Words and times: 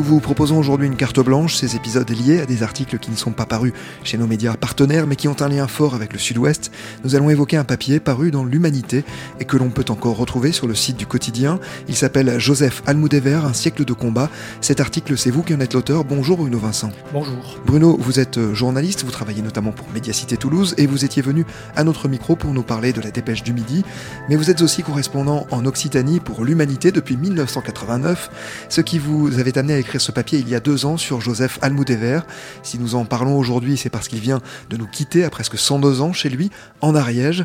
Nous 0.00 0.06
vous 0.06 0.20
proposons 0.20 0.58
aujourd'hui 0.58 0.86
une 0.86 0.96
carte 0.96 1.20
blanche, 1.20 1.56
ces 1.56 1.76
épisodes 1.76 2.08
liés 2.08 2.40
à 2.40 2.46
des 2.46 2.62
articles 2.62 2.98
qui 2.98 3.10
ne 3.10 3.16
sont 3.16 3.32
pas 3.32 3.44
parus 3.44 3.74
chez 4.02 4.16
nos 4.16 4.26
médias 4.26 4.54
partenaires 4.54 5.06
mais 5.06 5.14
qui 5.14 5.28
ont 5.28 5.36
un 5.40 5.48
lien 5.50 5.66
fort 5.68 5.94
avec 5.94 6.14
le 6.14 6.18
Sud-Ouest. 6.18 6.72
Nous 7.04 7.16
allons 7.16 7.28
évoquer 7.28 7.58
un 7.58 7.64
papier 7.64 8.00
paru 8.00 8.30
dans 8.30 8.42
l'Humanité 8.42 9.04
et 9.40 9.44
que 9.44 9.58
l'on 9.58 9.68
peut 9.68 9.84
encore 9.90 10.16
retrouver 10.16 10.52
sur 10.52 10.66
le 10.66 10.74
site 10.74 10.96
du 10.96 11.04
quotidien. 11.04 11.60
Il 11.86 11.96
s'appelle 11.96 12.38
Joseph 12.38 12.82
Almoudéver, 12.86 13.42
un 13.44 13.52
siècle 13.52 13.84
de 13.84 13.92
combat. 13.92 14.30
Cet 14.62 14.80
article, 14.80 15.18
c'est 15.18 15.30
vous 15.30 15.42
qui 15.42 15.54
en 15.54 15.60
êtes 15.60 15.74
l'auteur. 15.74 16.04
Bonjour 16.04 16.38
Bruno 16.38 16.58
Vincent. 16.58 16.92
Bonjour. 17.12 17.60
Bruno, 17.66 17.98
vous 18.00 18.18
êtes 18.18 18.38
euh, 18.38 18.54
journaliste, 18.54 19.04
vous 19.04 19.10
travaillez 19.10 19.42
notamment 19.42 19.72
pour 19.72 19.86
Médiacité 19.92 20.38
Toulouse 20.38 20.74
et 20.78 20.86
vous 20.86 21.04
étiez 21.04 21.20
venu 21.20 21.44
à 21.76 21.84
notre 21.84 22.08
micro 22.08 22.36
pour 22.36 22.54
nous 22.54 22.62
parler 22.62 22.94
de 22.94 23.02
la 23.02 23.10
dépêche 23.10 23.42
du 23.42 23.52
midi. 23.52 23.84
Mais 24.30 24.36
vous 24.36 24.48
êtes 24.48 24.62
aussi 24.62 24.82
correspondant 24.82 25.46
en 25.50 25.66
Occitanie 25.66 26.20
pour 26.20 26.42
l'Humanité 26.42 26.90
depuis 26.90 27.18
1989, 27.18 28.30
ce 28.70 28.80
qui 28.80 28.98
vous 28.98 29.38
avait 29.38 29.58
amené 29.58 29.74
à 29.74 29.78
écrire 29.78 29.89
ce 29.98 30.12
papier 30.12 30.38
il 30.38 30.48
y 30.48 30.54
a 30.54 30.60
deux 30.60 30.86
ans 30.86 30.96
sur 30.96 31.20
Joseph 31.20 31.58
Almoudéver. 31.62 32.20
Si 32.62 32.78
nous 32.78 32.94
en 32.94 33.04
parlons 33.04 33.38
aujourd'hui, 33.38 33.76
c'est 33.76 33.90
parce 33.90 34.08
qu'il 34.08 34.20
vient 34.20 34.40
de 34.68 34.76
nous 34.76 34.86
quitter 34.86 35.24
à 35.24 35.30
presque 35.30 35.58
102 35.58 36.00
ans 36.00 36.12
chez 36.12 36.28
lui, 36.28 36.50
en 36.80 36.94
Ariège. 36.94 37.44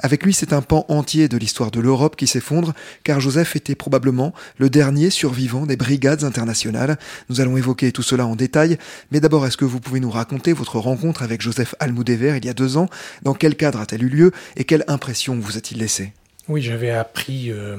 Avec 0.00 0.24
lui, 0.24 0.34
c'est 0.34 0.52
un 0.52 0.60
pan 0.60 0.84
entier 0.88 1.28
de 1.28 1.38
l'histoire 1.38 1.70
de 1.70 1.80
l'Europe 1.80 2.16
qui 2.16 2.26
s'effondre, 2.26 2.74
car 3.02 3.20
Joseph 3.20 3.56
était 3.56 3.74
probablement 3.74 4.34
le 4.58 4.68
dernier 4.68 5.10
survivant 5.10 5.64
des 5.64 5.76
brigades 5.76 6.24
internationales. 6.24 6.98
Nous 7.30 7.40
allons 7.40 7.56
évoquer 7.56 7.92
tout 7.92 8.02
cela 8.02 8.26
en 8.26 8.36
détail, 8.36 8.78
mais 9.10 9.20
d'abord, 9.20 9.46
est-ce 9.46 9.56
que 9.56 9.64
vous 9.64 9.80
pouvez 9.80 10.00
nous 10.00 10.10
raconter 10.10 10.52
votre 10.52 10.78
rencontre 10.78 11.22
avec 11.22 11.40
Joseph 11.40 11.74
Almoudéver 11.80 12.36
il 12.36 12.44
y 12.44 12.50
a 12.50 12.54
deux 12.54 12.76
ans? 12.76 12.90
Dans 13.22 13.34
quel 13.34 13.56
cadre 13.56 13.80
a-t-elle 13.80 14.02
eu 14.02 14.08
lieu 14.08 14.32
et 14.56 14.64
quelle 14.64 14.84
impression 14.88 15.38
vous 15.38 15.56
a-t-il 15.56 15.78
laissé 15.78 16.12
oui, 16.48 16.62
j'avais 16.62 16.90
appris 16.90 17.50
euh, 17.50 17.76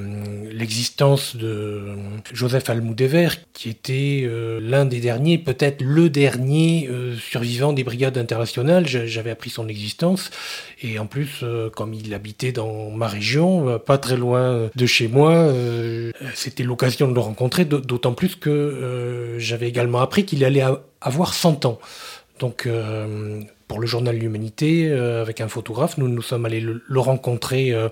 l'existence 0.52 1.34
de 1.36 1.94
Joseph 2.34 2.68
Almoudéver, 2.68 3.28
qui 3.54 3.70
était 3.70 4.24
euh, 4.24 4.60
l'un 4.62 4.84
des 4.84 5.00
derniers, 5.00 5.38
peut-être 5.38 5.80
le 5.80 6.10
dernier 6.10 6.86
euh, 6.90 7.16
survivant 7.16 7.72
des 7.72 7.82
brigades 7.82 8.18
internationales. 8.18 8.86
J'avais 8.86 9.30
appris 9.30 9.48
son 9.48 9.68
existence. 9.68 10.30
Et 10.82 10.98
en 10.98 11.06
plus, 11.06 11.44
comme 11.74 11.94
il 11.94 12.12
habitait 12.12 12.52
dans 12.52 12.90
ma 12.90 13.08
région, 13.08 13.78
pas 13.78 13.96
très 13.96 14.16
loin 14.16 14.70
de 14.74 14.86
chez 14.86 15.08
moi, 15.08 15.52
c'était 16.34 16.62
l'occasion 16.62 17.08
de 17.08 17.14
le 17.14 17.20
rencontrer, 17.20 17.64
d'autant 17.64 18.12
plus 18.12 18.36
que 18.36 19.34
j'avais 19.38 19.68
également 19.68 19.98
appris 19.98 20.24
qu'il 20.24 20.44
allait 20.44 20.62
avoir 21.00 21.34
100 21.34 21.64
ans. 21.64 21.80
Donc 22.38 22.68
pour 23.68 23.78
le 23.78 23.86
journal 23.86 24.16
L'Humanité, 24.16 24.88
euh, 24.90 25.22
avec 25.22 25.40
un 25.40 25.48
photographe. 25.48 25.98
Nous 25.98 26.08
nous 26.08 26.22
sommes 26.22 26.46
allés 26.46 26.60
le, 26.60 27.00
rencontrer 27.00 27.70
euh, 27.70 27.88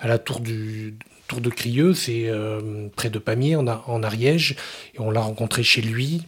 à 0.00 0.08
la 0.08 0.18
tour 0.18 0.40
du 0.40 0.94
Tour 1.26 1.40
de 1.40 1.50
Crieux, 1.50 1.92
c'est 1.92 2.28
euh, 2.28 2.86
près 2.94 3.10
de 3.10 3.18
Pamiers, 3.18 3.56
en, 3.56 3.66
en, 3.66 4.02
Ariège, 4.04 4.54
et 4.94 5.00
on 5.00 5.10
l'a 5.10 5.20
rencontré 5.20 5.64
chez 5.64 5.82
lui, 5.82 6.22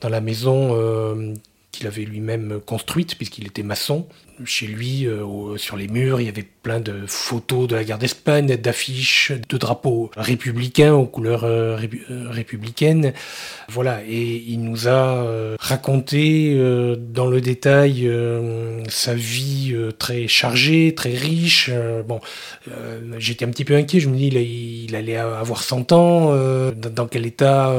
dans 0.00 0.08
la 0.08 0.22
maison 0.22 0.74
qu'il 1.70 1.86
avait 1.86 2.04
lui-même 2.04 2.60
construite, 2.64 3.16
puisqu'il 3.16 3.46
était 3.46 3.62
maçon. 3.62 4.06
Chez 4.44 4.66
lui, 4.66 5.06
sur 5.56 5.76
les 5.76 5.88
murs, 5.88 6.20
il 6.20 6.26
y 6.26 6.28
avait 6.28 6.46
plein 6.62 6.80
de 6.80 7.06
photos 7.06 7.66
de 7.66 7.74
la 7.74 7.84
guerre 7.84 7.98
d'Espagne, 7.98 8.56
d'affiches, 8.56 9.32
de 9.48 9.56
drapeaux 9.58 10.10
républicains 10.16 10.94
aux 10.94 11.06
couleurs 11.06 11.44
euh, 11.44 11.76
euh, 12.10 12.26
républicaines. 12.30 13.12
Voilà, 13.68 14.00
et 14.08 14.44
il 14.46 14.62
nous 14.62 14.86
a 14.86 15.24
euh, 15.24 15.56
raconté 15.58 16.56
dans 16.98 17.26
le 17.26 17.40
détail 17.40 18.10
sa 18.88 19.14
vie 19.14 19.74
très 19.98 20.28
chargée, 20.28 20.94
très 20.94 21.14
riche. 21.14 21.70
bon, 22.06 22.20
j'étais 23.18 23.44
un 23.44 23.48
petit 23.48 23.64
peu 23.64 23.74
inquiet, 23.74 24.00
je 24.00 24.08
me 24.08 24.16
dis 24.16 24.26
il, 24.88 24.94
allait 24.94 25.16
avoir 25.16 25.62
100 25.62 25.92
ans, 25.92 26.34
dans 26.72 27.06
quel 27.06 27.26
état 27.26 27.74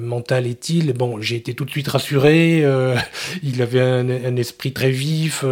mental 0.00 0.46
est-il? 0.46 0.92
Bon, 0.92 1.20
j'ai 1.20 1.36
été 1.36 1.54
tout 1.54 1.64
de 1.64 1.70
suite 1.70 1.88
rassuré, 1.88 2.64
il 3.42 3.62
avait 3.62 3.80
un, 3.80 4.36
esprit 4.36 4.72
très 4.72 4.90
vif, 4.90 5.44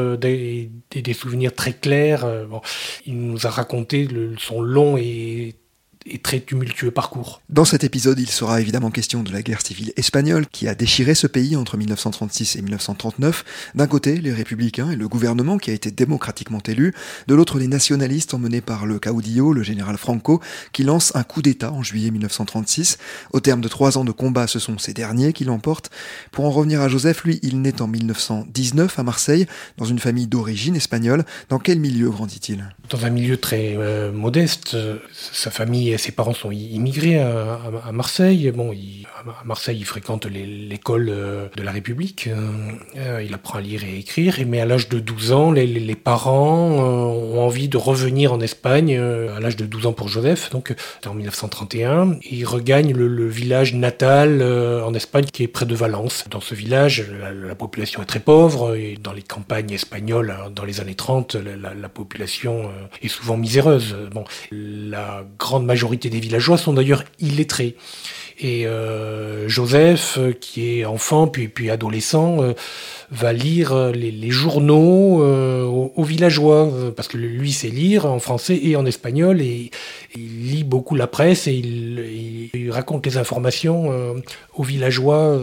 des, 0.90 1.02
des, 1.02 1.12
souvenirs 1.12 1.54
très 1.54 1.72
clairs. 1.72 2.26
bon, 2.46 2.60
il 3.06 3.16
nous 3.16 3.46
a 3.46 3.50
raconté 3.50 4.08
son 4.38 4.60
long 4.60 4.96
et 4.96 5.54
et 6.06 6.18
très 6.18 6.40
tumultueux 6.40 6.90
parcours. 6.90 7.40
Dans 7.48 7.64
cet 7.64 7.82
épisode, 7.82 8.18
il 8.20 8.30
sera 8.30 8.60
évidemment 8.60 8.90
question 8.90 9.22
de 9.22 9.32
la 9.32 9.42
guerre 9.42 9.64
civile 9.64 9.92
espagnole 9.96 10.46
qui 10.46 10.68
a 10.68 10.74
déchiré 10.74 11.14
ce 11.14 11.26
pays 11.26 11.56
entre 11.56 11.76
1936 11.76 12.56
et 12.56 12.62
1939. 12.62 13.44
D'un 13.74 13.86
côté, 13.86 14.18
les 14.18 14.32
républicains 14.32 14.90
et 14.90 14.96
le 14.96 15.08
gouvernement 15.08 15.56
qui 15.56 15.70
a 15.70 15.74
été 15.74 15.90
démocratiquement 15.90 16.60
élu, 16.66 16.94
de 17.26 17.34
l'autre, 17.34 17.58
les 17.58 17.68
nationalistes 17.68 18.34
emmenés 18.34 18.60
par 18.60 18.84
le 18.86 18.98
caudillo, 18.98 19.52
le 19.52 19.62
général 19.62 19.96
Franco, 19.96 20.40
qui 20.72 20.82
lance 20.82 21.14
un 21.16 21.22
coup 21.22 21.40
d'État 21.40 21.72
en 21.72 21.82
juillet 21.82 22.10
1936. 22.10 22.98
Au 23.32 23.40
terme 23.40 23.60
de 23.60 23.68
trois 23.68 23.96
ans 23.96 24.04
de 24.04 24.12
combat, 24.12 24.46
ce 24.46 24.58
sont 24.58 24.76
ces 24.78 24.92
derniers 24.92 25.32
qui 25.32 25.44
l'emportent. 25.44 25.90
Pour 26.32 26.44
en 26.44 26.50
revenir 26.50 26.82
à 26.82 26.88
Joseph, 26.88 27.24
lui, 27.24 27.40
il 27.42 27.62
naît 27.62 27.80
en 27.80 27.86
1919 27.86 28.98
à 28.98 29.02
Marseille, 29.02 29.46
dans 29.78 29.86
une 29.86 29.98
famille 29.98 30.26
d'origine 30.26 30.76
espagnole. 30.76 31.24
Dans 31.48 31.58
quel 31.58 31.80
milieu 31.80 32.10
grandit-il? 32.10 32.74
Dans 32.90 33.06
un 33.06 33.10
milieu 33.10 33.38
très 33.38 33.74
euh, 33.76 34.12
modeste. 34.12 34.76
Sa 35.32 35.50
famille 35.50 35.93
ses 35.98 36.12
parents 36.12 36.34
sont 36.34 36.50
immigrés 36.50 37.20
à, 37.20 37.92
Marseille. 37.92 38.50
Bon, 38.50 38.72
à 38.72 39.44
Marseille, 39.44 39.78
il 39.78 39.84
fréquente 39.84 40.26
l'école 40.26 41.08
euh, 41.10 41.48
de 41.56 41.62
la 41.62 41.70
République. 41.70 42.28
Euh, 42.96 43.22
il 43.24 43.32
apprend 43.34 43.58
à 43.58 43.60
lire 43.60 43.82
et 43.84 43.98
écrire. 43.98 44.38
Mais 44.46 44.60
à 44.60 44.66
l'âge 44.66 44.88
de 44.88 44.98
12 44.98 45.32
ans, 45.32 45.52
les, 45.52 45.94
parents 45.94 46.72
euh, 46.72 47.36
ont 47.36 47.40
envie 47.40 47.68
de 47.68 47.76
revenir 47.76 48.32
en 48.32 48.40
Espagne, 48.40 48.96
à 48.96 49.40
l'âge 49.40 49.56
de 49.56 49.64
12 49.64 49.86
ans 49.86 49.92
pour 49.92 50.08
Joseph, 50.08 50.50
donc 50.50 50.74
en 51.06 51.14
1931. 51.14 52.18
Il 52.30 52.44
regagne 52.44 52.92
le, 52.92 53.24
village 53.28 53.74
natal 53.74 54.42
en 54.42 54.92
Espagne 54.94 55.24
qui 55.24 55.42
est 55.42 55.48
près 55.48 55.66
de 55.66 55.74
Valence. 55.74 56.24
Dans 56.30 56.40
ce 56.40 56.54
village, 56.54 57.04
la, 57.32 57.54
population 57.54 58.02
est 58.02 58.06
très 58.06 58.20
pauvre 58.20 58.76
dans 59.02 59.12
les 59.12 59.22
campagnes 59.22 59.70
espagnoles, 59.70 60.34
dans 60.54 60.64
les 60.64 60.80
années 60.80 60.94
30, 60.94 61.36
la, 61.36 61.74
la 61.74 61.88
population 61.88 62.70
est 63.02 63.08
souvent 63.08 63.36
miséreuse. 63.36 63.96
Bon, 64.12 64.24
la 64.50 65.24
grande 65.38 65.64
majorité 65.64 65.83
majorité 65.84 66.08
des 66.08 66.20
villageois 66.20 66.56
sont 66.56 66.72
d'ailleurs 66.72 67.04
illettrés. 67.20 67.76
Et 68.38 68.66
euh, 68.66 69.48
Joseph, 69.48 70.16
euh, 70.18 70.32
qui 70.32 70.80
est 70.80 70.84
enfant 70.86 71.28
puis, 71.28 71.48
puis 71.48 71.70
adolescent, 71.70 72.42
euh, 72.42 72.54
va 73.14 73.32
lire 73.32 73.92
les, 73.92 74.30
journaux 74.30 75.22
aux, 75.22 76.04
villageois, 76.04 76.70
parce 76.96 77.08
que 77.08 77.16
lui 77.16 77.52
sait 77.52 77.68
lire 77.68 78.06
en 78.06 78.18
français 78.18 78.58
et 78.62 78.76
en 78.76 78.86
espagnol, 78.86 79.40
et, 79.40 79.70
il 80.16 80.50
lit 80.50 80.64
beaucoup 80.64 80.94
la 80.94 81.06
presse 81.06 81.46
et 81.46 81.54
il, 81.54 82.70
raconte 82.70 83.06
les 83.06 83.18
informations 83.18 83.92
aux 84.54 84.62
villageois 84.62 85.40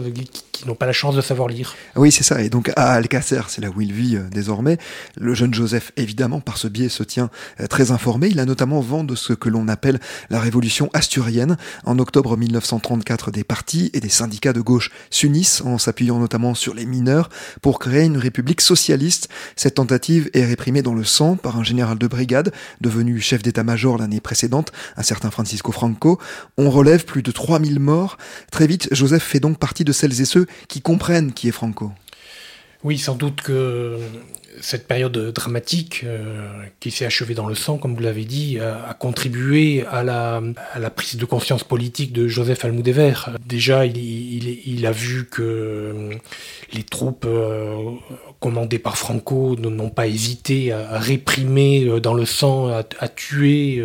qui, 0.52 0.66
n'ont 0.66 0.74
pas 0.74 0.86
la 0.86 0.92
chance 0.92 1.16
de 1.16 1.20
savoir 1.20 1.48
lire. 1.48 1.74
Oui, 1.96 2.12
c'est 2.12 2.22
ça. 2.22 2.40
Et 2.40 2.48
donc 2.48 2.70
à 2.76 2.92
Alcacer, 2.92 3.40
c'est 3.48 3.60
là 3.60 3.68
où 3.74 3.80
il 3.80 3.92
vit 3.92 4.18
désormais. 4.30 4.78
Le 5.16 5.34
jeune 5.34 5.52
Joseph, 5.52 5.92
évidemment, 5.96 6.40
par 6.40 6.56
ce 6.56 6.68
biais, 6.68 6.88
se 6.88 7.02
tient 7.02 7.30
très 7.68 7.90
informé. 7.90 8.28
Il 8.28 8.38
a 8.38 8.44
notamment 8.44 8.80
vent 8.80 9.02
de 9.02 9.14
ce 9.14 9.32
que 9.32 9.48
l'on 9.48 9.66
appelle 9.66 9.98
la 10.30 10.38
révolution 10.38 10.88
asturienne. 10.92 11.56
En 11.84 11.98
octobre 11.98 12.36
1934, 12.36 13.30
des 13.30 13.44
partis 13.44 13.90
et 13.92 14.00
des 14.00 14.08
syndicats 14.08 14.52
de 14.52 14.60
gauche 14.60 14.90
s'unissent 15.10 15.62
en 15.62 15.78
s'appuyant 15.78 16.18
notamment 16.18 16.54
sur 16.54 16.74
les 16.74 16.86
mineurs 16.86 17.28
pour 17.62 17.78
créer 17.78 18.04
une 18.04 18.18
république 18.18 18.60
socialiste. 18.60 19.28
Cette 19.56 19.76
tentative 19.76 20.28
est 20.34 20.44
réprimée 20.44 20.82
dans 20.82 20.94
le 20.94 21.04
sang 21.04 21.36
par 21.36 21.56
un 21.56 21.64
général 21.64 21.96
de 21.96 22.06
brigade 22.06 22.52
devenu 22.82 23.20
chef 23.20 23.42
d'état-major 23.42 23.96
l'année 23.96 24.20
précédente, 24.20 24.72
un 24.96 25.02
certain 25.02 25.30
Francisco 25.30 25.72
Franco. 25.72 26.18
On 26.58 26.70
relève 26.70 27.06
plus 27.06 27.22
de 27.22 27.30
3000 27.30 27.80
morts. 27.80 28.18
Très 28.50 28.66
vite, 28.66 28.88
Joseph 28.92 29.22
fait 29.22 29.40
donc 29.40 29.58
partie 29.58 29.84
de 29.84 29.92
celles 29.92 30.20
et 30.20 30.26
ceux 30.26 30.46
qui 30.68 30.82
comprennent 30.82 31.32
qui 31.32 31.48
est 31.48 31.52
Franco. 31.52 31.92
Oui, 32.84 32.98
sans 32.98 33.14
doute 33.14 33.42
que 33.42 33.96
cette 34.60 34.86
période 34.86 35.32
dramatique 35.32 36.02
euh, 36.04 36.46
qui 36.80 36.90
s'est 36.90 37.06
achevée 37.06 37.34
dans 37.34 37.46
le 37.46 37.54
sang, 37.54 37.78
comme 37.78 37.94
vous 37.94 38.02
l'avez 38.02 38.24
dit, 38.24 38.58
a, 38.58 38.94
contribué 38.94 39.84
à 39.90 40.02
la, 40.02 40.90
prise 40.90 41.16
de 41.16 41.24
conscience 41.24 41.64
politique 41.64 42.12
de 42.12 42.28
Joseph 42.28 42.64
Almoudéver. 42.64 43.14
Déjà, 43.46 43.86
il, 43.86 44.86
a 44.86 44.92
vu 44.92 45.26
que 45.26 45.42
euh, 45.42 46.10
les 46.72 46.82
troupes 46.82 47.24
euh, 47.26 47.76
commandées 48.40 48.78
par 48.78 48.98
Franco 48.98 49.56
n'ont 49.56 49.90
pas 49.90 50.06
hésité 50.06 50.72
à, 50.72 50.98
réprimer 50.98 52.00
dans 52.00 52.14
le 52.14 52.26
sang, 52.26 52.68
à, 52.68 53.08
tuer 53.08 53.82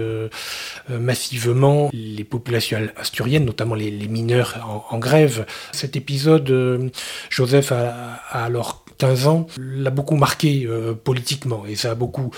massivement 0.89 1.89
les 1.93 2.23
populations 2.23 2.79
asturiennes, 2.97 3.45
notamment 3.45 3.75
les, 3.75 3.91
mineurs 4.07 4.85
en, 4.89 4.97
grève. 4.97 5.45
Cet 5.71 5.95
épisode, 5.95 6.91
Joseph 7.29 7.71
a 7.71 8.19
alors 8.31 8.86
15 8.97 9.27
ans 9.27 9.47
l'a 9.59 9.89
beaucoup 9.89 10.15
marqué 10.15 10.67
engagé 10.67 10.67
politiquement 11.03 11.65
et 11.67 11.75
ça 11.75 11.91
a 11.91 11.95
beaucoup 11.95 12.31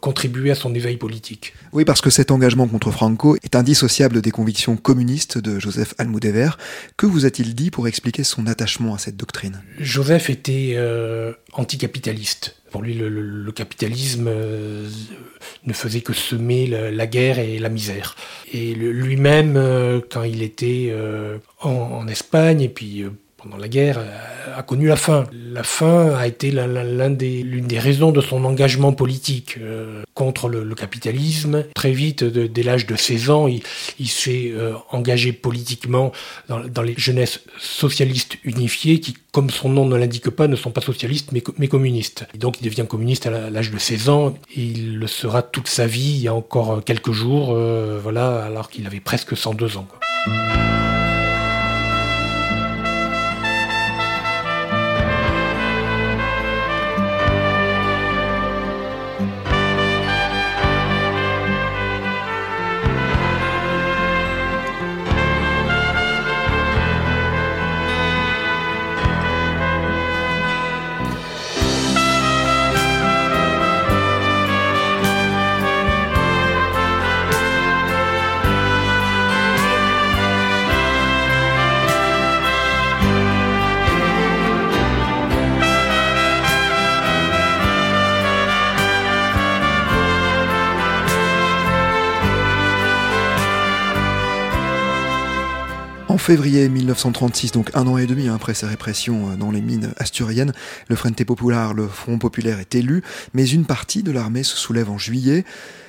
contribué 0.00 0.50
à 0.50 0.54
son 0.54 0.74
éveil 0.74 0.96
politique. 0.96 1.54
Oui, 1.72 1.84
parce 1.84 2.00
que 2.00 2.10
cet 2.10 2.30
engagement 2.30 2.66
contre 2.66 2.90
Franco 2.90 3.36
est 3.42 3.56
indissociable 3.56 4.20
des 4.20 4.30
convictions 4.30 4.76
communistes 4.76 5.38
de 5.38 5.58
Joseph 5.58 5.94
Almudéver. 5.98 6.50
Que 6.96 7.06
vous 7.06 7.26
a-t-il 7.26 7.54
dit 7.54 7.70
pour 7.70 7.88
expliquer 7.88 8.24
son 8.24 8.46
attachement 8.46 8.94
à 8.94 8.98
cette 8.98 9.16
doctrine? 9.16 9.62
Joseph 9.78 10.30
était 10.30 10.76
anticapitaliste. 11.52 12.56
Pour 12.72 12.80
lui, 12.80 12.94
le, 12.94 13.52
capitalisme 13.52 14.28
euh, 14.28 14.88
ne 15.66 15.72
faisait 15.74 16.00
que 16.00 16.14
semer 16.14 16.66
la, 16.66 17.06
guerre 17.06 17.38
et 17.38 17.58
la 17.58 17.68
misère. 17.68 18.16
Et 18.50 18.74
lui-même, 18.74 19.58
euh, 19.58 20.00
quand 20.10 20.22
il 20.22 20.42
était 20.42 20.88
euh, 20.90 21.36
en, 21.60 22.08
Espagne, 22.08 22.62
et 22.62 22.70
puis 22.70 23.04
pendant 23.42 23.56
la 23.56 23.68
guerre, 23.68 24.00
a 24.54 24.62
connu 24.62 24.86
la 24.86 24.96
faim. 24.96 25.26
La 25.32 25.62
faim 25.62 26.14
a 26.16 26.26
été 26.26 26.50
l'une 26.50 27.16
des, 27.66 27.78
raisons 27.78 28.12
de 28.12 28.20
son 28.20 28.44
engagement 28.44 28.92
politique 28.92 29.56
euh, 29.60 30.02
contre 30.14 30.48
le, 30.48 30.74
capitalisme. 30.74 31.64
Très 31.74 31.92
vite, 31.92 32.24
dès 32.24 32.62
l'âge 32.62 32.86
de 32.86 32.96
16 32.96 33.30
ans, 33.30 33.48
il, 33.48 34.08
s'est 34.08 34.52
euh, 34.54 34.74
engagé 34.90 35.32
politiquement 35.32 36.12
dans, 36.48 36.82
les 36.82 36.94
jeunesses 36.96 37.40
socialistes 37.58 38.36
unifiées 38.44 39.00
qui, 39.00 39.14
comme 39.32 39.50
son 39.50 39.68
nom 39.68 39.86
ne 39.86 39.96
l'indique 39.96 40.30
pas, 40.30 40.48
ne 40.48 40.56
sont 40.56 40.70
pas 40.70 40.80
socialistes 40.80 41.30
mais, 41.32 41.68
communistes. 41.68 42.26
Et 42.34 42.38
donc 42.38 42.60
il 42.60 42.64
devient 42.64 42.86
communiste 42.88 43.26
à 43.26 43.50
l'âge 43.50 43.70
de 43.70 43.78
16 43.78 44.08
ans 44.08 44.34
et 44.54 44.62
il 44.62 44.98
le 44.98 45.06
sera 45.06 45.42
toute 45.42 45.68
sa 45.68 45.86
vie, 45.86 46.14
il 46.16 46.22
y 46.22 46.28
a 46.28 46.34
encore 46.34 46.82
quelques 46.84 47.12
jours, 47.12 47.52
euh, 47.52 47.98
voilà, 48.02 48.44
alors 48.44 48.70
qu'il 48.70 48.86
avait 48.86 49.00
presque 49.00 49.36
102 49.36 49.76
ans. 49.76 49.86
Février 96.22 96.68
1936, 96.68 97.50
donc 97.50 97.72
un 97.74 97.84
an 97.88 97.98
et 97.98 98.06
demi 98.06 98.28
hein, 98.28 98.36
après 98.36 98.54
sa 98.54 98.68
répression 98.68 99.32
euh, 99.32 99.34
dans 99.34 99.50
les 99.50 99.60
mines 99.60 99.92
asturiennes, 99.96 100.52
le 100.86 100.94
Frente 100.94 101.24
Popular, 101.24 101.74
le 101.74 101.88
Front 101.88 102.18
Populaire 102.18 102.60
est 102.60 102.76
élu, 102.76 103.02
mais 103.34 103.44
une 103.44 103.64
partie 103.64 104.04
de 104.04 104.12
l'armée 104.12 104.44
se 104.44 104.56
soulève 104.56 104.88
en 104.88 104.98
juillet. 104.98 105.44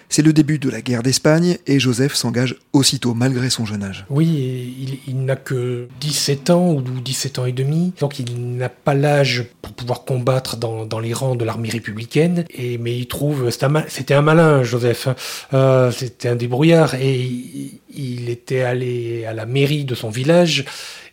C'est 0.09 0.21
le 0.21 0.33
début 0.33 0.59
de 0.59 0.69
la 0.69 0.81
guerre 0.81 1.03
d'Espagne 1.03 1.57
et 1.67 1.79
Joseph 1.79 2.13
s'engage 2.13 2.55
aussitôt, 2.71 3.13
malgré 3.13 3.49
son 3.49 3.65
jeune 3.65 3.83
âge. 3.83 4.05
Oui, 4.09 4.97
il, 5.07 5.25
n'a 5.25 5.35
que 5.35 5.87
17 6.01 6.49
ans 6.49 6.73
ou 6.73 6.81
17 6.81 7.39
ans 7.39 7.45
et 7.45 7.51
demi, 7.51 7.93
donc 7.99 8.19
il 8.19 8.57
n'a 8.57 8.69
pas 8.69 8.93
l'âge 8.93 9.45
pour 9.61 9.73
pouvoir 9.73 10.05
combattre 10.05 10.57
dans, 10.57 10.99
les 10.99 11.13
rangs 11.13 11.35
de 11.35 11.45
l'armée 11.45 11.69
républicaine. 11.69 12.45
Et, 12.51 12.77
mais 12.77 12.97
il 12.97 13.07
trouve, 13.07 13.49
c'était 13.49 14.13
un, 14.13 14.21
malin, 14.21 14.63
Joseph, 14.63 15.07
hein. 15.07 15.15
euh, 15.53 15.91
c'était 15.91 16.29
un 16.29 16.35
débrouillard, 16.35 16.95
et 16.95 17.15
il, 17.15 17.79
il 17.95 18.29
était 18.29 18.61
allé 18.61 19.25
à 19.25 19.33
la 19.33 19.45
mairie 19.45 19.85
de 19.85 19.95
son 19.95 20.09
village 20.09 20.65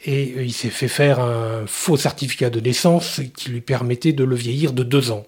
et 0.05 0.45
il 0.45 0.53
s'est 0.53 0.71
fait 0.71 0.89
faire 0.89 1.21
un 1.21 1.67
faux 1.67 1.97
certificat 1.97 2.49
de 2.49 2.61
naissance 2.61 3.21
qui 3.37 3.51
lui 3.51 3.61
permettait 3.61 4.13
de 4.13 4.25
le 4.25 4.35
vieillir 4.35 4.73
de 4.73 4.83
deux 4.83 5.11
ans. 5.11 5.27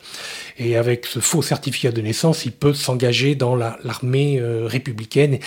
Et 0.59 0.77
avec 0.77 1.07
ce 1.07 1.21
faux 1.21 1.43
certificat 1.43 1.93
de 1.93 2.01
naissance, 2.01 2.47
il 2.47 2.53
peut 2.53 2.73
s'engager 2.73 3.35
dans 3.35 3.55
l'armée 3.55 4.39
euh, 4.41 4.67
républicaine 4.67 5.39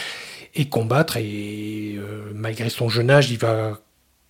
et 0.54 0.66
combattre. 0.66 1.18
Et 1.18 1.96
euh, 1.98 2.32
malgré 2.36 2.70
son 2.70 2.88
jeune 2.88 3.10
âge, 3.10 3.32
il 3.32 3.38
va 3.38 3.80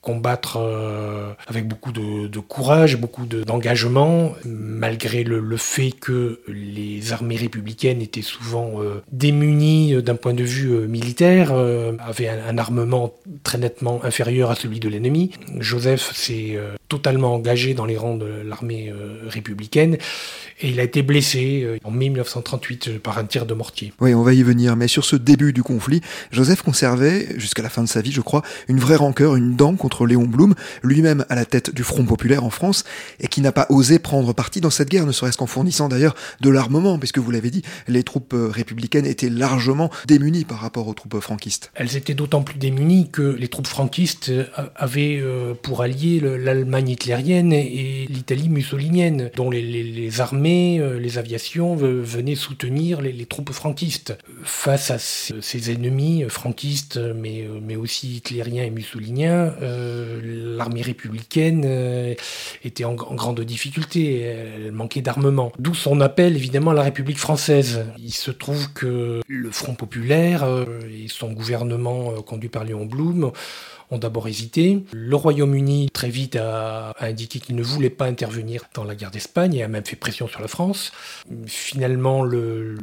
combattre 0.05 0.57
euh, 0.59 1.33
avec 1.47 1.67
beaucoup 1.67 1.91
de, 1.91 2.39
courage, 2.39 2.97
beaucoup 2.97 3.25
d'engagement, 3.25 4.33
malgré 4.45 5.23
le, 5.23 5.57
fait 5.57 5.91
que 5.91 6.41
les 6.47 7.11
armées 7.11 7.37
républicaines 7.37 8.01
étaient 8.01 8.21
souvent 8.21 8.81
euh, 8.81 9.01
démunies 9.11 10.03
d'un 10.03 10.15
point 10.15 10.35
de 10.35 10.43
vue 10.43 10.71
euh, 10.71 10.87
militaire, 10.87 11.51
avaient 11.99 12.29
un, 12.29 12.57
armement 12.57 13.13
très 13.43 13.57
nettement 13.57 14.03
inférieur 14.03 14.51
à 14.51 14.55
celui 14.55 14.79
de 14.79 14.87
l'ennemi. 14.87 15.31
Joseph 15.59 16.13
s'est 16.13 16.57
totalement 16.87 17.33
engagé 17.33 17.73
dans 17.73 17.85
les 17.85 17.97
rangs 17.97 18.15
de 18.15 18.25
l'armée 18.45 18.93
républicaine 19.27 19.97
et 20.61 20.69
il 20.69 20.79
a 20.79 20.83
été 20.83 21.01
blessé 21.01 21.79
en 21.83 21.91
mai 21.91 22.09
1938 22.09 22.99
par 22.99 23.17
un 23.17 23.25
tir 23.25 23.45
de 23.45 23.53
mortier. 23.53 23.91
Oui, 23.99 24.13
on 24.13 24.21
va 24.21 24.33
y 24.33 24.43
venir, 24.43 24.75
mais 24.75 24.87
sur 24.87 25.03
ce 25.03 25.15
début 25.15 25.51
du 25.51 25.63
conflit, 25.63 26.01
Joseph 26.31 26.61
conservait, 26.61 27.27
jusqu'à 27.37 27.63
la 27.63 27.69
fin 27.69 27.83
de 27.83 27.87
sa 27.87 28.01
vie, 28.01 28.11
je 28.11 28.21
crois, 28.21 28.43
une 28.67 28.79
vraie 28.79 28.95
rancœur, 28.95 29.35
une 29.35 29.55
dent 29.55 29.75
contre 29.75 29.94
Léon 30.03 30.25
Blum, 30.25 30.53
lui-même 30.83 31.25
à 31.29 31.35
la 31.35 31.45
tête 31.45 31.73
du 31.73 31.83
Front 31.83 32.05
populaire 32.05 32.43
en 32.43 32.49
France, 32.49 32.83
et 33.19 33.27
qui 33.27 33.41
n'a 33.41 33.51
pas 33.51 33.67
osé 33.69 33.99
prendre 33.99 34.33
parti 34.33 34.61
dans 34.61 34.69
cette 34.69 34.89
guerre, 34.89 35.05
ne 35.05 35.11
serait-ce 35.11 35.37
qu'en 35.37 35.45
fournissant 35.45 35.87
d'ailleurs 35.87 36.15
de 36.41 36.49
l'armement, 36.49 36.99
puisque 36.99 37.19
vous 37.19 37.31
l'avez 37.31 37.51
dit, 37.51 37.61
les 37.87 38.03
troupes 38.03 38.33
euh, 38.33 38.49
républicaines 38.49 39.05
étaient 39.05 39.29
largement 39.29 39.89
démunies 40.07 40.45
par 40.45 40.59
rapport 40.59 40.87
aux 40.87 40.93
troupes 40.93 41.19
franquistes. 41.19 41.71
Elles 41.75 41.95
étaient 41.95 42.13
d'autant 42.13 42.43
plus 42.43 42.57
démunies 42.57 43.09
que 43.09 43.21
les 43.21 43.47
troupes 43.47 43.67
franquistes 43.67 44.29
euh, 44.29 44.45
avaient 44.75 45.19
euh, 45.21 45.53
pour 45.53 45.81
alliés 45.81 46.19
l'Allemagne 46.19 46.89
hitlérienne 46.89 47.53
et 47.53 48.07
l'Italie 48.09 48.49
mussolinienne, 48.49 49.29
dont 49.35 49.49
les, 49.49 50.21
armées, 50.21 50.81
les 50.99 51.17
aviations 51.17 51.75
venaient 51.75 52.35
soutenir 52.35 53.01
les, 53.01 53.25
troupes 53.25 53.51
franquistes. 53.51 54.17
Face 54.43 54.91
à 54.91 54.97
ces 54.99 55.71
ennemis 55.71 56.23
franquistes, 56.29 56.99
mais, 57.15 57.47
mais 57.61 57.75
aussi 57.75 58.17
hitlériens 58.17 58.63
et 58.63 58.69
mussoliniens, 58.69 59.53
l'armée 60.23 60.81
républicaine 60.81 61.63
euh, 61.65 62.13
était 62.63 62.85
en, 62.85 62.93
grande 62.93 63.41
difficulté, 63.41 64.21
elle 64.21 64.71
manquait 64.71 65.01
d'armement. 65.01 65.51
D'où 65.59 65.73
son 65.73 66.01
appel 66.01 66.35
évidemment 66.35 66.71
à 66.71 66.73
la 66.73 66.83
République 66.83 67.19
française. 67.19 67.85
Il 67.99 68.13
se 68.13 68.31
trouve 68.31 68.73
que 68.73 69.21
le 69.27 69.51
Front 69.51 69.75
populaire 69.75 70.43
euh, 70.43 70.65
et 70.89 71.07
son 71.07 71.31
gouvernement 71.31 72.11
euh, 72.11 72.21
conduit 72.21 72.49
par 72.49 72.63
Léon 72.63 72.85
Blum 72.85 73.31
ont 73.91 73.97
d'abord 73.97 74.27
hésité. 74.27 74.83
Le 74.93 75.15
Royaume-Uni, 75.15 75.89
très 75.91 76.09
vite, 76.09 76.35
a, 76.35 76.93
indiqué 76.99 77.39
qu'il 77.39 77.55
ne 77.55 77.63
voulait 77.63 77.89
pas 77.89 78.05
intervenir 78.05 78.63
dans 78.73 78.83
la 78.83 78.95
guerre 78.95 79.11
d'Espagne 79.11 79.55
et 79.55 79.63
a 79.63 79.67
même 79.67 79.85
fait 79.85 79.95
pression 79.95 80.27
sur 80.27 80.41
la 80.41 80.47
France. 80.47 80.91
Finalement, 81.45 82.23
le, 82.23 82.77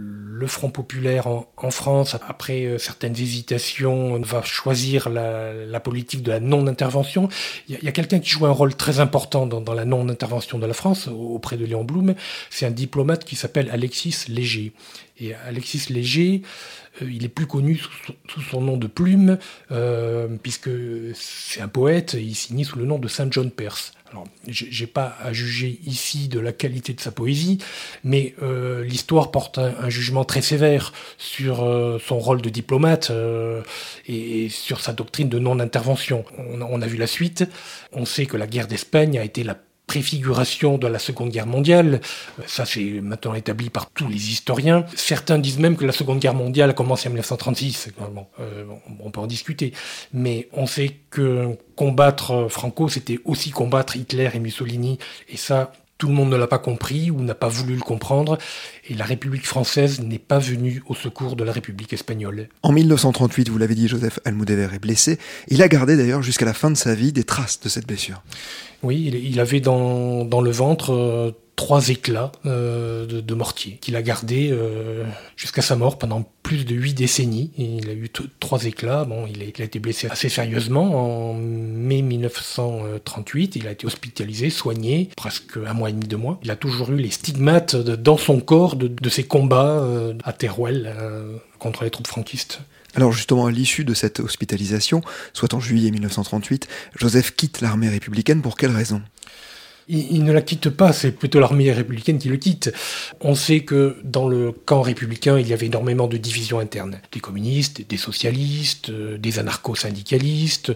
Front 0.47 0.71
populaire 0.71 1.29
en, 1.29 1.71
France, 1.71 2.17
après 2.29 2.65
euh, 2.65 2.77
certaines 2.77 3.13
hésitations, 3.13 4.21
va 4.21 4.43
choisir 4.43 5.09
la, 5.09 5.81
politique 5.81 6.23
de 6.23 6.33
la 6.33 6.41
non-intervention. 6.41 7.29
Il 7.69 7.79
y 7.81 7.89
a, 7.89 7.93
quelqu'un 7.93 8.19
qui 8.19 8.31
joue 8.31 8.45
un 8.47 8.51
rôle 8.51 8.75
très 8.75 8.99
important 8.99 9.47
dans, 9.47 9.73
la 9.73 9.85
non-intervention 9.85 10.59
de 10.59 10.67
la 10.67 10.75
France 10.75 11.09
auprès 11.09 11.57
de 11.57 11.65
Léon 11.65 11.85
Blum. 11.85 12.15
C'est 12.51 12.67
un 12.67 12.71
diplomate 12.71 13.25
qui 13.25 13.37
s'appelle 13.37 13.71
Alexis 13.71 14.25
Léger. 14.29 14.73
Et 15.23 15.35
Alexis 15.35 15.85
Léger, 15.91 16.43
euh, 17.01 17.09
il 17.09 17.25
est 17.25 17.29
plus 17.29 17.47
connu 17.47 17.81
sous, 18.29 18.41
son 18.41 18.61
nom 18.61 18.77
de 18.77 18.89
plume, 18.89 19.39
euh, 19.71 20.27
puisque 20.43 20.71
c'est 21.15 21.61
un 21.61 21.69
poète, 21.69 22.17
il 22.19 22.35
signe 22.35 22.65
sous 22.65 22.77
le 22.77 22.85
nom 22.85 22.99
de 22.99 23.07
Saint 23.07 23.29
John 23.31 23.51
Perse. 23.51 23.93
Alors, 24.11 24.27
j'ai 24.47 24.87
pas 24.87 25.17
à 25.23 25.33
juger 25.33 25.81
ici 25.87 26.29
de 26.29 26.39
la 26.39 26.53
qualité 26.53 26.93
de 26.93 27.01
sa 27.01 27.13
poésie, 27.13 27.59
mais 28.05 28.35
euh, 28.43 28.85
l'histoire 28.85 29.31
porte 29.31 29.57
un, 29.57 29.89
jugement 29.89 30.25
très 30.25 30.43
sévère 30.43 30.93
sur 31.17 31.67
son 32.05 32.19
rôle 32.19 32.43
de 32.43 32.51
diplomate 32.51 33.11
et, 34.07 34.51
sur 34.51 34.81
sa 34.81 34.93
doctrine 34.93 35.31
de 35.31 35.39
non-intervention. 35.39 36.27
On, 36.37 36.61
on, 36.61 36.83
a 36.83 36.87
vu 36.87 36.99
la 36.99 37.07
suite. 37.07 37.45
On 37.93 38.05
sait 38.05 38.27
que 38.27 38.37
la 38.37 38.47
guerre 38.47 38.67
d'Espagne 38.67 39.19
a 39.19 39.25
été 39.25 39.45
la 39.45 39.57
préfiguration 39.93 40.79
de 40.79 40.87
la 40.87 40.99
Seconde 40.99 41.29
Guerre 41.29 41.47
mondiale. 41.47 42.01
Ça, 42.47 42.65
c'est 42.65 43.03
maintenant 43.03 43.35
établi 43.35 43.69
par 43.69 43.91
tous 43.91 44.09
les 44.09 44.31
historiens. 44.31 44.87
Certains 44.97 45.39
disent 45.39 45.59
même 45.59 45.77
que 45.77 45.85
la 45.85 45.93
Seconde 45.93 46.19
Guerre 46.19 46.33
mondiale 46.33 46.71
a 46.71 46.73
commencé 46.73 47.09
en 47.09 47.11
1936. 47.11 47.91
Euh, 48.41 48.65
on 49.05 49.11
peut 49.11 49.21
en 49.21 49.27
discuter. 49.27 49.75
Mais 50.15 50.49
on 50.55 50.67
sait 50.67 50.97
que 51.11 51.59
combattre 51.77 52.47
Franco, 52.49 52.89
c'était 52.89 53.19
aussi 53.27 53.51
combattre 53.51 53.95
Hitler 53.95 54.31
et 54.33 54.39
Mussolini. 54.39 54.99
Et 55.29 55.37
ça, 55.37 55.73
tout 56.03 56.09
le 56.09 56.15
monde 56.15 56.31
ne 56.31 56.37
l'a 56.37 56.49
pas 56.49 56.59
compris 56.59 57.13
ou 57.13 57.23
n'a 57.23 57.37
pas 57.37 57.47
voulu 57.47 57.77
le 57.77 57.81
comprendre, 57.81 58.37
et 58.89 58.95
la 58.95 59.05
République 59.05 59.47
française 59.47 60.01
n'est 60.01 60.19
pas 60.19 60.41
venue 60.41 60.83
au 60.89 60.97
secours 60.97 61.37
de 61.37 61.45
la 61.45 61.53
République 61.53 61.93
espagnole. 61.93 62.49
En 62.65 62.73
1938, 62.73 63.49
vous 63.51 63.57
l'avez 63.57 63.77
dit, 63.77 63.87
Joseph 63.87 64.19
Almudéver 64.25 64.67
est 64.75 64.81
blessé. 64.81 65.21
Il 65.47 65.63
a 65.63 65.69
gardé 65.69 65.97
d'ailleurs 65.97 66.21
jusqu'à 66.21 66.45
la 66.45 66.55
fin 66.55 66.73
de 66.73 66.77
sa 66.77 66.97
vie 66.97 67.13
des 67.13 67.23
traces 67.23 67.61
de 67.61 67.69
cette 67.69 67.87
blessure. 67.87 68.21
Oui, 68.83 69.13
il 69.23 69.39
avait 69.39 69.61
dans, 69.61 70.25
le 70.25 70.51
ventre 70.51 70.93
euh, 70.93 71.31
trois 71.57 71.89
éclats 71.89 72.33
euh, 72.47 73.07
de, 73.07 73.35
mortier 73.35 73.79
qu'il 73.81 73.97
a 73.97 74.03
gardé 74.03 74.51
euh, 74.53 75.05
jusqu'à 75.37 75.63
sa 75.63 75.77
mort 75.77 75.99
pendant 75.99 76.29
plus 76.43 76.65
de 76.65 76.75
huit 76.75 76.95
décennies. 76.95 77.51
il 77.57 77.89
a 77.89 77.93
eu 77.93 78.11
trois 78.41 78.65
éclats. 78.65 79.05
Bon, 79.05 79.27
il 79.27 79.43
a, 79.43 79.65
été 79.65 79.79
blessé 79.79 80.09
assez 80.09 80.29
sérieusement 80.29 81.31
en 81.31 81.35
mai 81.35 82.03
1938. 82.03 83.57
Il 83.57 83.69
a 83.69 83.73
été 83.73 83.87
hospitalisé, 83.87 84.51
soigné, 84.51 85.11
presque 85.17 85.57
un 85.65 85.73
mois 85.73 85.91
et 85.91 85.93
demi, 85.93 86.07
deux 86.07 86.17
mois. 86.17 86.39
Il 86.43 86.51
a 86.51 86.57
toujours 86.57 86.91
eu 86.91 86.97
les 86.97 87.11
stigmates 87.11 87.77
dans 87.77 88.17
son 88.17 88.41
corps 88.41 88.77
de, 88.77 89.09
ses 89.09 89.25
combats 89.25 89.81
euh, 89.81 90.15
à 90.25 90.33
Teruel 90.33 90.95
contre 91.59 91.85
les 91.85 91.91
troupes 91.91 92.09
franquistes. 92.09 92.61
Alors 92.95 93.13
justement, 93.13 93.47
à 93.47 93.51
l'issue 93.51 93.85
de 93.85 93.95
cette 93.95 94.21
hospitalisation, 94.21 95.01
soit 95.33 95.55
en 95.55 95.61
juillet 95.61 95.91
1938, 95.91 96.69
Joseph 96.97 97.35
quitte 97.35 97.61
l'armée 97.61 97.89
républicaine 97.89 98.43
pour 98.43 98.57
quelle 98.57 98.73
raison? 98.73 99.01
Il, 99.89 100.25
ne 100.25 100.33
la 100.33 100.43
quitte 100.43 100.71
pas, 100.71 100.93
c'est 100.93 101.13
plutôt 101.13 101.41
l'armée 101.41 101.73
républicaine 101.73 102.19
qui 102.19 102.29
le 102.29 102.37
quitte. 102.37 102.73
On 103.21 103.35
sait 103.35 103.61
que 103.61 103.97
dans 104.05 104.29
le 104.29 104.53
camp 104.53 104.83
républicain, 104.83 105.39
il 105.39 105.49
y 105.49 105.53
avait 105.53 105.67
énormément 105.67 106.07
de 106.07 106.17
divisions 106.17 106.59
internes. 106.59 107.01
Des 107.13 107.21
communistes, 107.21 107.87
des 107.89 107.97
socialistes, 107.97 108.91
euh, 108.91 109.19
des 109.19 109.39
anarcho-syndicalistes, 109.39 110.73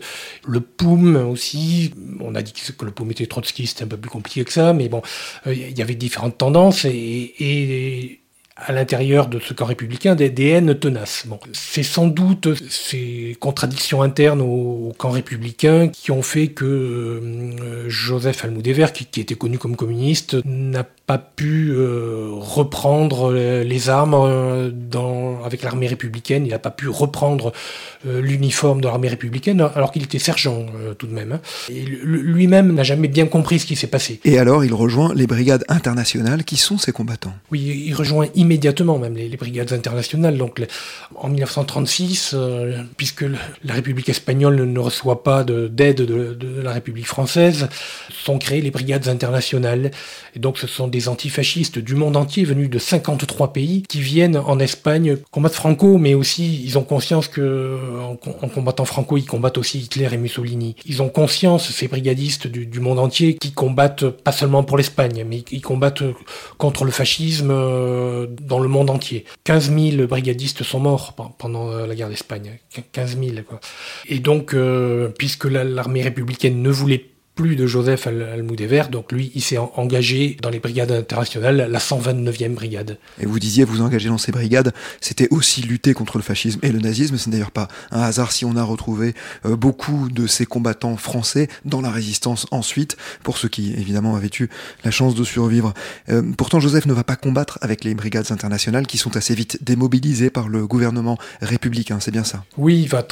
le 0.46 0.60
POUM 0.60 1.16
aussi. 1.16 1.92
On 2.20 2.34
a 2.34 2.42
dit 2.42 2.52
que 2.52 2.84
le 2.84 2.90
POUM 2.90 3.10
était 3.10 3.26
trotskiste, 3.26 3.78
c'est 3.78 3.84
un 3.84 3.88
peu 3.88 3.96
plus 3.96 4.10
compliqué 4.10 4.44
que 4.44 4.52
ça, 4.52 4.72
mais 4.72 4.88
bon, 4.88 5.02
euh, 5.46 5.54
il 5.54 5.76
y 5.76 5.82
avait 5.82 5.94
différentes 5.94 6.38
tendances 6.38 6.84
et 6.84 8.20
à 8.56 8.72
l'intérieur 8.72 9.26
de 9.26 9.38
ce 9.38 9.52
camp 9.52 9.66
républicain 9.66 10.14
des, 10.14 10.32
haines 10.48 10.74
tenaces. 10.74 11.24
Bon, 11.26 11.38
c'est 11.52 11.82
sans 11.82 12.06
doute 12.06 12.48
ces 12.70 13.36
contradictions 13.38 14.02
internes 14.02 14.40
au, 14.40 14.94
camp 14.96 15.10
républicain 15.10 15.88
qui 15.88 16.10
ont 16.10 16.22
fait 16.22 16.48
que 16.48 16.64
euh, 16.64 17.88
Joseph 17.88 18.44
Almoudéver, 18.44 18.86
qui, 18.94 19.04
qui, 19.04 19.20
était 19.20 19.34
connu 19.34 19.58
comme 19.58 19.76
communiste, 19.76 20.36
n'a 20.44 20.86
pas 21.06 21.18
pu 21.18 21.70
euh, 21.70 22.30
reprendre 22.32 23.32
les 23.32 23.88
armes 23.88 24.14
euh, 24.14 24.70
dans, 24.72 25.42
avec 25.44 25.62
l'armée 25.62 25.86
républicaine, 25.86 26.44
il 26.44 26.50
n'a 26.50 26.58
pas 26.58 26.70
pu 26.70 26.88
reprendre 26.88 27.52
euh, 28.06 28.20
l'uniforme 28.20 28.80
de 28.80 28.88
l'armée 28.88 29.08
républicaine, 29.08 29.60
alors 29.76 29.92
qu'il 29.92 30.02
était 30.02 30.18
sergent 30.18 30.66
tout 30.98 31.06
de 31.06 31.12
même. 31.12 31.32
Hein. 31.32 31.40
Et 31.68 31.84
lui-même 31.84 32.74
n'a 32.74 32.82
jamais 32.82 33.06
bien 33.06 33.26
compris 33.26 33.60
ce 33.60 33.66
qui 33.66 33.76
s'est 33.76 33.86
passé. 33.86 34.20
Et 34.24 34.38
alors 34.38 34.64
il 34.64 34.74
rejoint 34.74 35.14
les 35.14 35.28
brigades 35.28 35.64
internationales, 35.68 36.44
qui 36.44 36.56
sont 36.56 36.76
ses 36.76 36.90
combattants 36.90 37.34
Oui, 37.52 37.84
il 37.86 37.94
rejoint 37.94 38.26
immédiatement 38.46 38.98
même 38.98 39.14
les, 39.14 39.36
brigades 39.36 39.72
internationales. 39.72 40.36
Donc 40.36 40.60
en 41.14 41.28
1936, 41.28 42.34
puisque 42.96 43.24
la 43.64 43.74
République 43.74 44.08
espagnole 44.08 44.56
ne 44.64 44.80
reçoit 44.80 45.22
pas 45.22 45.44
d'aide 45.44 46.02
de, 46.02 46.60
la 46.62 46.72
République 46.72 47.06
française, 47.06 47.68
sont 48.10 48.38
créées 48.38 48.62
les 48.62 48.70
brigades 48.70 49.08
internationales. 49.08 49.90
Et 50.34 50.38
donc 50.38 50.58
ce 50.58 50.66
sont 50.66 50.88
des 50.88 50.96
des 50.96 51.08
antifascistes 51.10 51.78
du 51.78 51.94
monde 51.94 52.16
entier 52.16 52.44
venus 52.44 52.70
de 52.70 52.78
53 52.78 53.52
pays 53.52 53.82
qui 53.82 54.00
viennent 54.00 54.38
en 54.38 54.58
Espagne 54.58 55.18
combattre 55.30 55.56
Franco, 55.56 55.98
mais 55.98 56.14
aussi 56.14 56.62
ils 56.64 56.78
ont 56.78 56.84
conscience 56.84 57.28
que 57.28 57.78
en, 58.00 58.16
combattant 58.16 58.86
Franco, 58.86 59.18
ils 59.18 59.26
combattent 59.26 59.58
aussi 59.58 59.80
Hitler 59.80 60.08
et 60.12 60.16
Mussolini. 60.16 60.74
Ils 60.86 61.02
ont 61.02 61.10
conscience, 61.10 61.70
ces 61.70 61.86
brigadistes 61.86 62.46
du, 62.46 62.80
monde 62.80 62.98
entier, 62.98 63.34
qui 63.34 63.52
combattent 63.52 64.08
pas 64.08 64.32
seulement 64.32 64.64
pour 64.64 64.78
l'Espagne, 64.78 65.26
mais 65.28 65.44
ils 65.50 65.60
combattent 65.60 66.04
contre 66.56 66.84
le 66.84 66.90
fascisme 66.92 67.50
euh, 67.50 68.26
dans 68.40 68.58
le 68.58 68.68
monde 68.68 68.90
entier. 68.90 69.24
15 69.44 69.72
000 69.72 70.06
brigadistes 70.06 70.62
sont 70.62 70.80
morts 70.80 71.14
pendant 71.38 71.70
la 71.70 71.94
guerre 71.94 72.08
d'Espagne. 72.08 72.58
15 72.92 73.18
000. 73.18 73.36
Quoi. 73.46 73.60
Et 74.06 74.18
donc, 74.18 74.54
euh, 74.54 75.08
puisque 75.08 75.44
l'armée 75.44 76.02
républicaine 76.02 76.62
ne 76.62 76.70
voulait 76.70 77.04
plus 77.36 77.54
de 77.54 77.66
Joseph 77.66 78.06
Almoudéver, 78.06 78.84
donc 78.90 79.12
lui, 79.12 79.30
il 79.34 79.42
s'est 79.42 79.58
engagé 79.58 80.38
dans 80.40 80.48
les 80.48 80.58
brigades 80.58 80.90
internationales, 80.90 81.68
la 81.70 81.78
129e 81.78 82.54
brigade. 82.54 82.98
Et 83.20 83.26
vous 83.26 83.38
disiez, 83.38 83.64
vous 83.64 83.82
engagez 83.82 84.08
dans 84.08 84.16
ces 84.16 84.32
brigades, 84.32 84.72
c'était 85.02 85.28
aussi 85.30 85.60
lutter 85.60 85.92
contre 85.92 86.16
le 86.16 86.22
fascisme 86.22 86.58
et 86.62 86.72
le 86.72 86.78
nazisme, 86.78 87.18
c'est 87.18 87.28
d'ailleurs 87.28 87.50
pas 87.50 87.68
un 87.90 88.00
hasard 88.00 88.32
si 88.32 88.46
on 88.46 88.56
a 88.56 88.62
retrouvé 88.62 89.14
euh, 89.44 89.54
beaucoup 89.54 90.08
de 90.08 90.26
ces 90.26 90.46
combattants 90.46 90.96
français 90.96 91.48
dans 91.66 91.82
la 91.82 91.90
résistance 91.90 92.46
ensuite, 92.52 92.96
pour 93.22 93.36
ceux 93.36 93.48
qui 93.48 93.74
évidemment 93.74 94.16
avaient 94.16 94.30
eu 94.40 94.48
la 94.82 94.90
chance 94.90 95.14
de 95.14 95.22
survivre. 95.22 95.74
Euh, 96.08 96.22
pourtant, 96.38 96.58
Joseph 96.58 96.86
ne 96.86 96.94
va 96.94 97.04
pas 97.04 97.16
combattre 97.16 97.58
avec 97.60 97.84
les 97.84 97.94
brigades 97.94 98.32
internationales 98.32 98.86
qui 98.86 98.96
sont 98.96 99.14
assez 99.14 99.34
vite 99.34 99.62
démobilisées 99.62 100.30
par 100.30 100.48
le 100.48 100.66
gouvernement 100.66 101.18
républicain, 101.42 102.00
c'est 102.00 102.12
bien 102.12 102.24
ça? 102.24 102.44
Oui, 102.56 102.80
il 102.80 102.88
va 102.88 103.06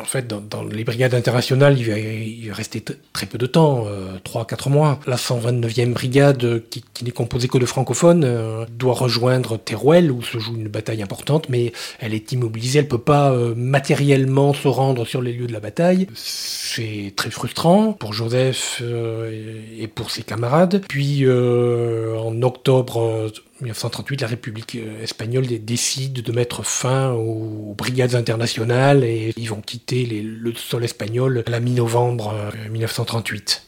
en 0.00 0.04
fait, 0.04 0.26
dans, 0.26 0.64
les 0.64 0.84
brigades 0.84 1.14
internationales, 1.14 1.78
il 1.78 1.84
va, 1.84 1.98
il 1.98 2.48
va 2.48 2.54
rester 2.54 2.82
très 3.12 3.26
peu 3.26 3.36
de 3.36 3.46
temps 3.46 3.65
3-4 4.24 4.68
euh, 4.68 4.70
mois. 4.70 5.00
La 5.06 5.16
129e 5.16 5.92
brigade, 5.92 6.62
qui, 6.70 6.82
n'est 7.04 7.10
composée 7.10 7.48
que 7.48 7.58
de 7.58 7.66
francophones, 7.66 8.24
euh, 8.24 8.64
doit 8.70 8.94
rejoindre 8.94 9.56
Teruel, 9.56 10.10
où 10.10 10.22
se 10.22 10.38
joue 10.38 10.54
une 10.54 10.68
bataille 10.68 11.02
importante, 11.02 11.48
mais 11.48 11.72
elle 12.00 12.14
est 12.14 12.32
immobilisée, 12.32 12.80
elle 12.80 12.88
peut 12.88 12.98
pas 12.98 13.30
euh, 13.30 13.54
matériellement 13.56 14.54
se 14.54 14.68
rendre 14.68 15.04
sur 15.04 15.22
les 15.22 15.32
lieux 15.32 15.46
de 15.46 15.52
la 15.52 15.60
bataille. 15.60 16.06
C'est 16.14 17.12
très 17.16 17.30
frustrant 17.30 17.92
pour 17.92 18.12
Joseph 18.12 18.82
et 19.78 19.88
pour 19.88 20.10
ses 20.10 20.22
camarades. 20.22 20.82
Puis 20.88 21.26
en 21.28 22.42
octobre 22.42 23.30
1938, 23.60 24.20
la 24.20 24.26
République 24.26 24.78
espagnole 25.02 25.46
décide 25.46 26.22
de 26.22 26.32
mettre 26.32 26.62
fin 26.62 27.12
aux 27.12 27.74
brigades 27.76 28.14
internationales 28.14 29.04
et 29.04 29.32
ils 29.36 29.48
vont 29.48 29.60
quitter 29.60 30.04
le 30.04 30.54
sol 30.54 30.84
espagnol 30.84 31.42
à 31.46 31.50
la 31.50 31.60
mi-novembre 31.60 32.34
1938. 32.70 33.65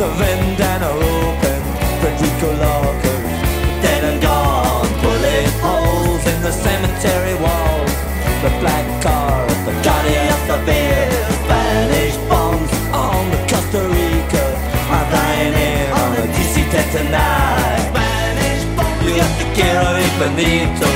The 0.00 0.06
vendana 0.16 0.90
open. 0.96 1.60
Frederico 2.00 2.50
Lockers, 2.64 3.36
dead 3.84 4.02
and 4.08 4.22
gone. 4.22 4.88
Bullet 5.04 5.52
holes 5.60 6.24
in 6.32 6.40
the 6.40 6.50
cemetery 6.50 7.36
walls. 7.44 7.92
The 8.40 8.48
black 8.64 8.86
car, 9.04 9.44
the 9.68 9.74
Guardian 9.84 10.26
of 10.36 10.42
the 10.48 10.58
beer. 10.64 11.04
Spanish 11.44 12.16
bombs 12.32 12.72
on 12.96 13.28
the 13.28 13.40
Costa 13.50 13.82
Rica. 13.92 14.44
I'm 14.88 15.04
dying 15.12 15.54
in 15.68 15.92
on 16.00 16.10
the 16.16 16.24
DC 16.32 16.54
10 16.72 16.96
tonight. 16.96 17.84
Spanish 17.92 18.64
bombs, 18.76 19.04
you 19.04 19.20
have 19.20 19.36
to 19.36 19.46
get 19.52 19.74
away, 19.84 20.08
Benito. 20.16 20.90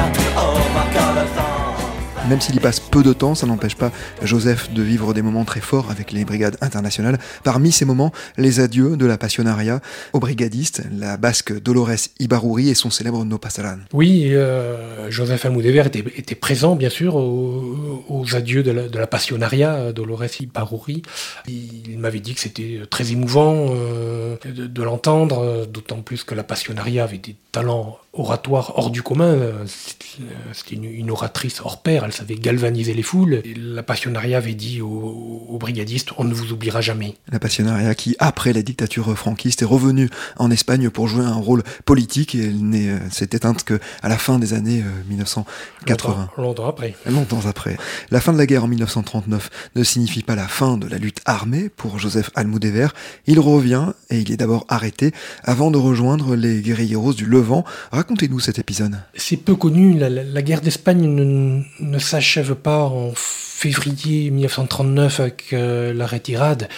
Même 2.28 2.42
s'il 2.42 2.56
y 2.56 2.60
passe 2.60 2.78
peu 2.78 3.02
de 3.02 3.14
temps, 3.14 3.34
ça 3.34 3.46
n'empêche 3.46 3.74
pas 3.74 3.90
Joseph 4.22 4.70
de 4.74 4.82
vivre 4.82 5.14
des 5.14 5.22
moments 5.22 5.46
très 5.46 5.60
forts 5.60 5.90
avec 5.90 6.12
les 6.12 6.26
brigades 6.26 6.58
internationales. 6.60 7.18
Parmi 7.42 7.72
ces 7.72 7.86
moments, 7.86 8.12
les 8.36 8.60
adieux 8.60 8.98
de 8.98 9.06
la 9.06 9.16
Passionaria 9.16 9.80
aux 10.12 10.20
brigadistes, 10.20 10.82
la 10.92 11.16
basque 11.16 11.58
Dolores 11.58 12.10
Ibaruri 12.20 12.68
et 12.68 12.74
son 12.74 12.90
célèbre 12.90 13.24
No 13.24 13.38
Pasaran. 13.38 13.78
Oui, 13.94 14.28
euh, 14.32 15.10
Joseph 15.10 15.46
Almoudéver 15.46 15.84
était, 15.86 16.34
présent, 16.34 16.76
bien 16.76 16.90
sûr, 16.90 17.16
aux, 17.16 18.26
adieux 18.34 18.62
de 18.62 18.98
la, 18.98 19.06
Passionaria, 19.06 19.92
Dolores 19.92 20.38
Ibaruri. 20.38 21.00
Il 21.46 21.98
m'avait 21.98 22.20
dit 22.20 22.34
que 22.34 22.40
c'était 22.40 22.82
très 22.90 23.10
émouvant 23.10 23.68
euh, 23.70 24.36
de, 24.44 24.66
de 24.66 24.82
l'entendre, 24.82 25.64
d'autant 25.64 26.02
plus 26.02 26.24
que 26.24 26.34
la 26.34 26.42
Passionaria 26.42 27.04
avait 27.04 27.16
des 27.16 27.36
talents 27.52 27.96
oratoires 28.18 28.72
hors 28.76 28.90
du 28.90 29.02
commun. 29.02 29.36
C'était 29.66 30.74
une, 30.74 30.84
une 30.84 31.10
oratrice 31.10 31.60
hors 31.64 31.82
pair, 31.82 32.04
elle 32.04 32.12
savait 32.12 32.36
galvaniser 32.36 32.94
les 32.94 33.02
foules. 33.02 33.42
la 33.56 33.82
Passionaria 33.82 34.38
avait 34.38 34.54
dit 34.54 34.80
aux, 34.80 35.56
brigadistes 35.58 36.10
on 36.18 36.24
ne 36.24 36.34
vous 36.34 36.52
oubliera 36.52 36.80
jamais. 36.80 37.16
La 37.30 37.38
Passionaria 37.38 37.94
qui, 37.94 38.16
après 38.18 38.52
la 38.52 38.62
dictature 38.62 39.16
franquiste, 39.16 39.62
est 39.62 39.66
revenue 39.66 40.08
en 40.36 40.50
Espagne 40.50 40.90
pour 40.90 41.08
jouer 41.08 41.24
un 41.24 41.34
rôle 41.34 41.62
politique 41.84 42.34
et 42.34 42.44
elle 42.44 42.60
euh, 42.74 42.98
s'est 43.10 43.30
éteinte 43.32 43.64
qu'à 43.64 44.08
la 44.08 44.18
fin 44.18 44.38
des 44.38 44.54
années 44.54 44.84
1980. 45.08 46.30
Euh, 46.38 46.42
longtemps, 46.42 46.68
après. 46.68 46.94
Longtemps 47.06 47.46
après. 47.46 47.76
La 48.10 48.20
fin 48.20 48.32
de 48.32 48.38
la 48.38 48.46
guerre 48.46 48.64
en 48.64 48.68
1939 48.68 49.50
ne 49.74 49.82
signifie 49.82 50.22
pas 50.22 50.34
la 50.34 50.48
fin 50.48 50.76
de 50.76 50.86
la 50.86 50.98
lutte 50.98 51.20
armée 51.24 51.68
pour 51.68 51.98
Joseph 51.98 52.30
Almoudéver. 52.34 52.88
Il 53.26 53.40
revient 53.40 53.92
et 54.10 54.18
il 54.20 54.32
est 54.32 54.36
d'abord 54.36 54.64
arrêté 54.68 55.12
avant 55.44 55.70
de 55.70 55.78
rejoindre 55.78 56.34
les 56.36 56.60
guerrilleros 56.60 57.14
du 57.14 57.26
Levant. 57.26 57.64
Racontez-nous 58.08 58.40
cet 58.40 58.58
épisode. 58.58 58.98
C'est 59.16 59.36
peu 59.36 59.54
connu. 59.54 59.98
La, 59.98 60.40
guerre 60.40 60.62
d'Espagne 60.62 61.06
ne, 61.06 61.98
s'achève 61.98 62.54
pas 62.54 62.84
en 62.84 63.12
février 63.14 64.30
1939 64.30 65.20
avec 65.20 65.48
la 65.52 66.06
retirade. 66.06 66.70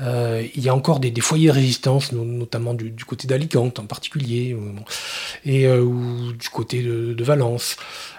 il 0.00 0.62
y 0.62 0.70
a 0.70 0.74
encore 0.74 0.98
des, 0.98 1.12
foyers 1.20 1.48
de 1.48 1.52
résistance, 1.52 2.12
notamment 2.12 2.72
du, 2.72 3.04
côté 3.04 3.28
d'Alicante 3.28 3.78
en 3.80 3.84
particulier, 3.84 4.56
et 5.44 5.66
du 5.66 6.48
côté 6.48 6.82
de, 6.82 7.22
Valence. 7.22 7.76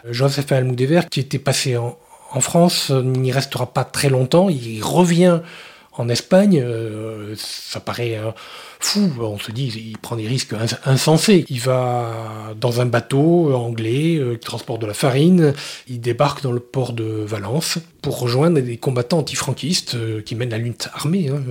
Joseph 0.08 0.52
Almoudéver, 0.52 1.02
qui 1.10 1.22
était 1.22 1.40
passé 1.40 1.76
en, 1.76 1.98
en 2.30 2.40
France, 2.40 2.92
n'y 2.92 3.32
restera 3.32 3.74
pas 3.74 3.84
très 3.84 4.10
longtemps. 4.10 4.48
Il 4.48 4.84
revient 4.84 5.40
en 6.00 6.08
Espagne, 6.08 6.62
euh, 6.64 7.34
ça 7.36 7.82
paraît 7.82 8.18
euh, 8.18 8.32
fou. 8.80 9.12
On 9.20 9.38
se 9.38 9.52
dit, 9.52 9.68
il 9.92 9.98
prend 9.98 10.16
des 10.16 10.28
risques 10.28 10.56
insensés. 10.86 11.46
Il 11.50 11.60
va 11.60 12.54
dans 12.60 12.80
un 12.80 12.86
bateau 12.86 13.54
anglais 13.54 14.16
euh, 14.16 14.36
qui 14.36 14.46
transporte 14.46 14.82
de 14.82 14.88
la 14.88 14.94
farine. 14.94 15.54
Il 15.90 16.00
débarque 16.00 16.42
dans 16.42 16.54
le 16.54 16.62
port 16.62 16.94
de 16.94 17.04
Valence 17.04 17.80
pour 18.02 18.18
rejoindre 18.18 18.62
des 18.62 18.78
combattants 18.78 19.20
antifranquistes 19.20 19.98
qui 20.24 20.36
mènent 20.36 20.52
la 20.52 20.58
lutte 20.58 20.90
armée. 20.94 21.28
Hein. 21.28 21.42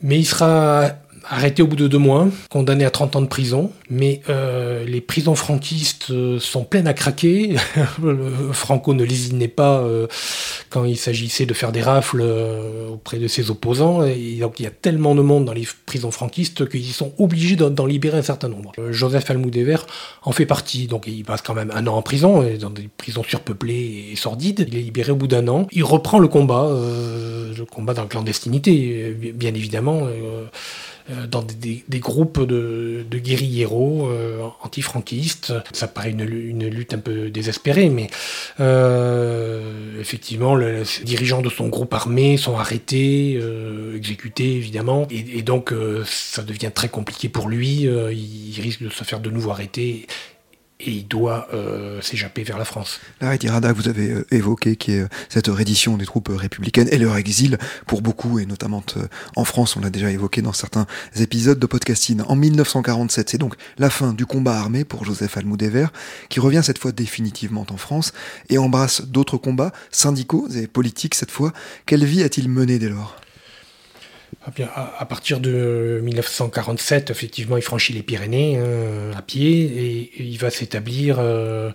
Mais 0.00 0.18
il 0.18 0.24
sera 0.24 0.88
arrêté 1.28 1.62
au 1.62 1.66
bout 1.66 1.76
de 1.76 1.88
deux 1.88 1.98
mois, 1.98 2.28
condamné 2.50 2.84
à 2.84 2.90
30 2.90 3.16
ans 3.16 3.22
de 3.22 3.26
prison. 3.26 3.72
Mais 3.90 4.22
euh, 4.28 4.84
les 4.84 5.00
prisons 5.00 5.34
franquistes 5.34 6.10
euh, 6.10 6.38
sont 6.38 6.64
pleines 6.64 6.86
à 6.86 6.94
craquer. 6.94 7.56
Franco 8.52 8.94
ne 8.94 9.04
lésinait 9.04 9.48
pas 9.48 9.80
euh, 9.80 10.06
quand 10.70 10.84
il 10.84 10.96
s'agissait 10.96 11.46
de 11.46 11.54
faire 11.54 11.72
des 11.72 11.82
rafles 11.82 12.22
auprès 12.90 13.18
de 13.18 13.28
ses 13.28 13.50
opposants. 13.50 14.04
Et 14.04 14.38
donc 14.40 14.60
il 14.60 14.64
y 14.64 14.66
a 14.66 14.70
tellement 14.70 15.14
de 15.14 15.22
monde 15.22 15.44
dans 15.44 15.52
les 15.52 15.66
prisons 15.86 16.10
franquistes 16.10 16.68
qu'ils 16.68 16.92
sont 16.92 17.12
obligés 17.18 17.56
d'en 17.56 17.86
libérer 17.86 18.18
un 18.18 18.22
certain 18.22 18.48
nombre. 18.48 18.72
Joseph 18.90 19.30
Almoudéver 19.30 19.76
en 20.22 20.32
fait 20.32 20.46
partie. 20.46 20.86
Donc 20.86 21.04
il 21.06 21.24
passe 21.24 21.42
quand 21.42 21.54
même 21.54 21.70
un 21.74 21.86
an 21.86 21.96
en 21.96 22.02
prison, 22.02 22.44
dans 22.58 22.70
des 22.70 22.88
prisons 22.96 23.22
surpeuplées 23.22 24.10
et 24.12 24.16
sordides. 24.16 24.64
Il 24.68 24.76
est 24.76 24.82
libéré 24.82 25.12
au 25.12 25.16
bout 25.16 25.26
d'un 25.26 25.46
an. 25.48 25.66
Il 25.72 25.84
reprend 25.84 26.18
le 26.18 26.28
combat, 26.28 26.68
le 26.70 27.64
combat 27.64 27.94
dans 27.94 28.02
la 28.02 28.08
clandestinité, 28.08 29.14
bien 29.34 29.54
évidemment. 29.54 30.02
Euh, 30.06 30.46
dans 31.30 31.42
des, 31.42 31.98
groupes 31.98 32.40
de, 32.40 33.04
de 33.08 33.18
guérilleros 33.18 34.08
euh, 34.10 34.46
antifranquistes. 34.62 35.52
Ça 35.72 35.88
paraît 35.88 36.10
une, 36.10 36.24
lutte 36.24 36.94
un 36.94 36.98
peu 36.98 37.30
désespérée, 37.30 37.88
mais 37.88 38.08
euh, 38.60 40.00
effectivement, 40.00 40.54
les 40.54 40.82
dirigeants 41.04 41.42
de 41.42 41.48
son 41.48 41.68
groupe 41.68 41.92
armé 41.94 42.36
sont 42.36 42.56
arrêtés, 42.56 43.40
exécutés 43.94 44.56
évidemment, 44.56 45.06
et 45.10 45.42
donc 45.42 45.74
ça 46.04 46.42
devient 46.42 46.70
très 46.74 46.88
compliqué 46.88 47.28
pour 47.28 47.48
lui. 47.48 47.82
il 47.82 48.60
risque 48.60 48.82
de 48.82 48.90
se 48.90 49.04
faire 49.04 49.20
de 49.20 49.30
nouveau 49.30 49.50
arrêter 49.50 50.06
et 50.84 50.90
il 50.90 51.08
doit 51.08 51.48
euh, 51.52 52.00
s'échapper 52.00 52.42
vers 52.42 52.58
la 52.58 52.64
France. 52.64 53.00
La 53.20 53.30
retirada, 53.30 53.72
vous 53.72 53.88
avez 53.88 54.10
euh, 54.10 54.26
évoqué, 54.30 54.76
qui 54.76 54.92
est 54.92 55.00
euh, 55.00 55.08
cette 55.28 55.48
reddition 55.48 55.96
des 55.96 56.04
troupes 56.04 56.30
républicaines 56.32 56.88
et 56.90 56.98
leur 56.98 57.16
exil 57.16 57.58
pour 57.86 58.02
beaucoup, 58.02 58.38
et 58.38 58.46
notamment 58.46 58.82
en 59.36 59.44
France, 59.44 59.76
on 59.76 59.80
l'a 59.80 59.90
déjà 59.90 60.10
évoqué 60.10 60.42
dans 60.42 60.52
certains 60.52 60.86
épisodes 61.16 61.58
de 61.58 61.66
podcasting. 61.66 62.22
En 62.26 62.36
1947, 62.36 63.30
c'est 63.30 63.38
donc 63.38 63.54
la 63.78 63.90
fin 63.90 64.12
du 64.12 64.26
combat 64.26 64.58
armé 64.58 64.84
pour 64.84 65.04
Joseph 65.04 65.36
Almoudéver, 65.36 65.86
qui 66.28 66.40
revient 66.40 66.62
cette 66.62 66.78
fois 66.78 66.92
définitivement 66.92 67.66
en 67.70 67.76
France 67.76 68.12
et 68.48 68.58
embrasse 68.58 69.02
d'autres 69.02 69.36
combats, 69.36 69.72
syndicaux 69.90 70.48
et 70.48 70.66
politiques 70.66 71.14
cette 71.14 71.30
fois. 71.30 71.52
Quelle 71.86 72.04
vie 72.04 72.22
a-t-il 72.22 72.48
mené 72.48 72.78
dès 72.78 72.88
lors? 72.88 73.16
À 74.74 75.06
partir 75.06 75.40
de 75.40 76.00
1947, 76.02 77.10
effectivement, 77.10 77.56
il 77.56 77.62
franchit 77.62 77.92
les 77.92 78.02
Pyrénées 78.02 78.58
hein, 78.58 79.16
à 79.16 79.22
pied 79.22 79.62
et, 79.62 80.22
il 80.22 80.38
va 80.38 80.50
s'établir 80.50 81.16
euh, 81.18 81.70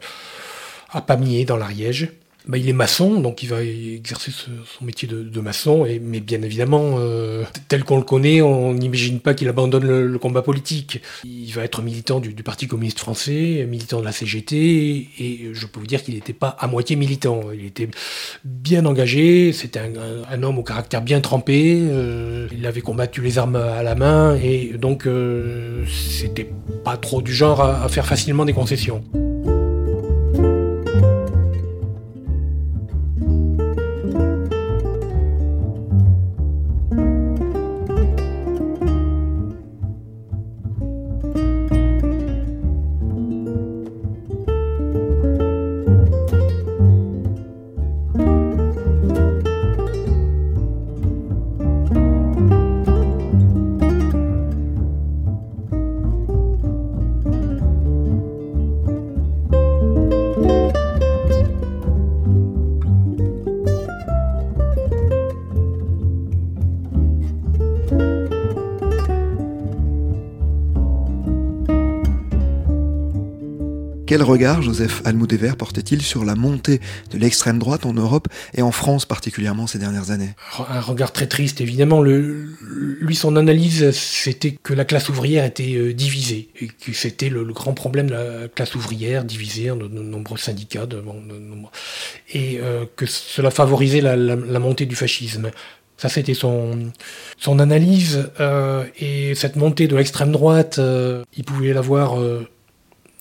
à 0.90 1.02
Pamiers, 1.02 1.46
dans 1.46 1.58
l'Ariège. 1.58 2.10
Bah, 2.48 2.58
il 2.58 2.70
est 2.70 2.74
maçon, 2.74 3.20
donc 3.20 3.44
il 3.44 3.50
va 3.50 3.62
exercer 3.62 4.32
son 4.32 4.86
métier 4.86 5.06
de, 5.08 5.40
maçon, 5.42 5.86
mais 6.02 6.22
bien 6.22 6.42
évidemment, 6.42 6.96
euh, 6.98 7.44
tel 7.68 7.84
qu'on 7.84 7.98
le 7.98 8.04
connaît, 8.04 8.42
on 8.42 8.74
n'imagine 8.74 9.20
pas 9.20 9.34
qu'il 9.34 9.50
abandonne 9.50 9.86
le, 9.86 10.18
combat 10.18 10.42
politique. 10.42 11.02
Il 11.26 11.52
va 11.52 11.64
être 11.64 11.82
militant 11.82 12.20
du, 12.22 12.34
Parti 12.48 12.68
communiste 12.68 13.00
français, 13.00 13.68
militant 13.70 14.00
de 14.00 14.06
la 14.06 14.14
CGT, 14.14 15.10
et 15.20 15.50
je 15.52 15.66
peux 15.66 15.82
vous 15.82 15.88
dire 15.88 16.02
qu'il 16.02 16.14
n'était 16.14 16.32
pas 16.32 16.56
à 16.60 16.68
moitié 16.68 16.96
militant. 16.96 17.42
Il 17.54 17.66
était 17.66 17.90
bien 18.46 18.86
engagé, 18.86 19.52
c'était 19.52 19.82
un, 19.82 20.44
homme 20.44 20.58
au 20.58 20.64
caractère 20.64 21.02
bien 21.02 21.20
trempé, 21.20 21.78
euh, 21.82 22.48
il 22.54 22.66
avait 22.66 22.82
combattu 22.82 23.22
les 23.22 23.38
armes 23.38 23.58
à 23.58 23.84
la 23.84 23.96
main, 23.96 24.38
et 24.42 24.72
donc 24.78 25.06
euh, 25.06 25.84
c'était 25.88 26.50
pas 26.86 26.96
trop 26.96 27.22
du 27.22 27.34
genre 27.34 27.62
à 27.62 27.90
faire 27.90 28.06
facilement 28.06 28.46
des 28.46 28.54
concessions. 28.54 29.04
Quel 74.08 74.24
regard 74.24 74.62
Joseph 74.62 75.02
Almoudéver 75.04 75.52
portait-il 75.58 76.02
sur 76.02 76.24
la 76.24 76.36
montée 76.36 76.80
de 77.12 77.18
l'extrême 77.18 77.60
droite 77.60 77.86
en 77.86 77.92
Europe 77.92 78.30
et 78.56 78.62
en 78.62 78.72
France 78.72 79.06
particulièrement 79.06 79.68
ces 79.68 79.80
dernières 79.80 80.12
années? 80.12 80.30
Un 80.70 80.80
regard 80.80 81.12
très 81.12 81.28
triste 81.28 81.60
évidemment. 81.60 82.02
Lui, 82.02 83.16
son 83.18 83.36
analyse, 83.36 83.92
c'était 83.92 84.52
que 84.64 84.74
la 84.74 84.86
classe 84.86 85.10
ouvrière 85.10 85.44
était 85.44 85.76
euh, 85.76 85.94
divisée 85.94 86.48
et 86.62 86.68
que 86.68 86.94
c'était 86.94 87.28
le, 87.28 87.44
grand 87.52 87.74
problème 87.74 88.10
de 88.10 88.14
la 88.14 88.48
classe 88.48 88.76
ouvrière 88.76 89.26
divisée 89.26 89.72
en 89.72 89.76
de, 89.76 89.90
nombreux 89.90 90.38
syndicats 90.38 90.88
et 92.34 92.60
euh, 92.62 92.86
que 92.96 93.06
cela 93.06 93.52
favorisait 93.52 94.00
la, 94.00 94.16
montée 94.60 94.86
du 94.86 94.96
fascisme. 94.96 95.52
Ça, 95.98 96.08
c'était 96.08 96.34
son, 96.34 96.94
son 97.38 97.60
analyse. 97.60 98.30
Euh, 98.40 98.86
et 99.00 99.36
cette 99.36 99.58
montée 99.58 99.90
de 99.90 99.98
l'extrême 99.98 100.32
droite, 100.32 100.80
il 101.36 101.44
pouvait 101.44 101.74
la 101.74 101.82
voir 101.82 102.16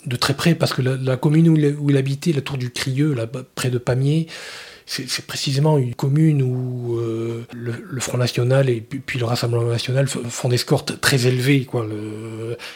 de 0.07 0.17
très 0.17 0.35
près 0.35 0.55
parce 0.55 0.73
que 0.73 0.83
la, 0.83 1.17
commune 1.17 1.49
où 1.49 1.91
il, 1.91 1.97
habitait, 1.97 2.33
la 2.33 2.41
tour 2.41 2.59
du 2.59 2.71
Crieux, 2.71 3.15
là, 3.15 3.27
près 3.55 3.71
de 3.71 3.79
Pamiers, 3.79 4.27
c'est 4.89 5.27
précisément 5.27 5.79
une 5.79 5.97
commune 5.97 6.43
où 6.43 6.97
euh, 6.99 7.45
le, 7.53 8.01
Front 8.01 8.19
National 8.19 8.71
et 8.71 8.81
puis, 8.81 9.19
le 9.19 9.25
Rassemblement 9.25 9.69
National 9.69 10.07
font 10.07 10.49
des 10.49 10.59
scores 10.59 10.85
très 10.85 11.27
élevés. 11.27 11.67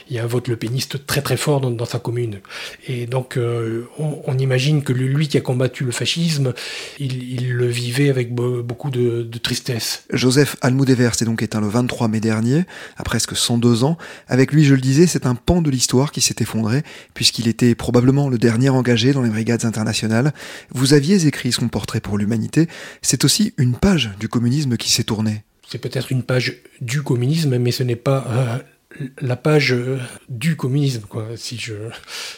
Il 0.08 0.16
y 0.16 0.18
a 0.18 0.24
un 0.24 0.26
vote 0.26 0.48
le 0.48 0.56
péniste 0.56 1.06
très 1.06 1.22
très 1.22 1.36
fort 1.36 1.60
dans, 1.60 1.84
sa 1.84 2.00
commune. 2.00 2.40
Et 2.88 3.06
donc 3.06 3.36
euh, 3.36 3.86
on, 3.98 4.36
imagine 4.38 4.82
que 4.82 4.92
lui 4.92 5.28
qui 5.28 5.36
a 5.36 5.40
combattu 5.40 5.84
le 5.84 5.92
fascisme, 5.92 6.52
il, 6.98 7.52
le 7.52 7.66
vivait 7.66 8.10
avec 8.10 8.34
beaucoup 8.34 8.90
de, 8.90 9.28
tristesse. 9.40 10.04
Joseph 10.12 10.56
Almoudéver 10.62 11.10
s'est 11.16 11.24
donc 11.24 11.42
éteint 11.42 11.60
le 11.60 11.68
23 11.68 12.08
mai 12.08 12.20
dernier, 12.20 12.64
à 12.96 13.04
presque 13.04 13.36
102 13.36 13.84
ans. 13.84 13.96
Avec 14.26 14.52
lui, 14.52 14.64
je 14.64 14.74
le 14.74 14.80
disais, 14.80 15.06
c'est 15.06 15.26
un 15.26 15.36
pan 15.36 15.62
de 15.62 15.70
l'histoire 15.70 16.10
qui 16.10 16.20
s'est 16.20 16.36
effondré, 16.40 16.82
puisqu'il 17.14 17.46
était 17.46 17.74
probablement 17.76 18.28
le 18.28 18.38
dernier 18.38 18.68
engagé 18.68 19.12
dans 19.12 19.22
les 19.22 19.30
brigades 19.30 19.64
internationales. 19.64 20.32
Vous 20.72 20.92
aviez 20.92 21.26
écrit 21.26 21.52
son 21.52 21.68
portrait 21.68 21.99
pour 22.00 22.18
l'humanité, 22.18 22.68
c'est 23.02 23.24
aussi 23.24 23.54
une 23.56 23.74
page 23.74 24.10
du 24.18 24.28
communisme 24.28 24.76
qui 24.76 24.90
s'est 24.90 25.04
tournée. 25.04 25.44
C'est 25.68 25.78
peut-être 25.78 26.10
une 26.10 26.22
page 26.22 26.62
du 26.80 27.02
communisme, 27.02 27.56
mais 27.58 27.70
ce 27.70 27.82
n'est 27.82 27.96
pas 27.96 28.26
euh, 28.28 29.04
la 29.20 29.36
page 29.36 29.72
euh, 29.72 29.98
du 30.28 30.56
communisme, 30.56 31.02
si, 31.36 31.58
je, 31.58 31.74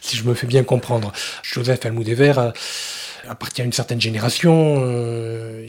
si 0.00 0.16
je 0.16 0.24
me 0.24 0.34
fais 0.34 0.46
bien 0.46 0.64
comprendre. 0.64 1.12
Joseph 1.42 1.86
Almoudéver 1.86 2.34
a, 2.36 2.52
appartient 3.28 3.62
à 3.62 3.64
une 3.64 3.72
certaine 3.72 4.00
génération. 4.00 4.76
Euh, 4.80 5.66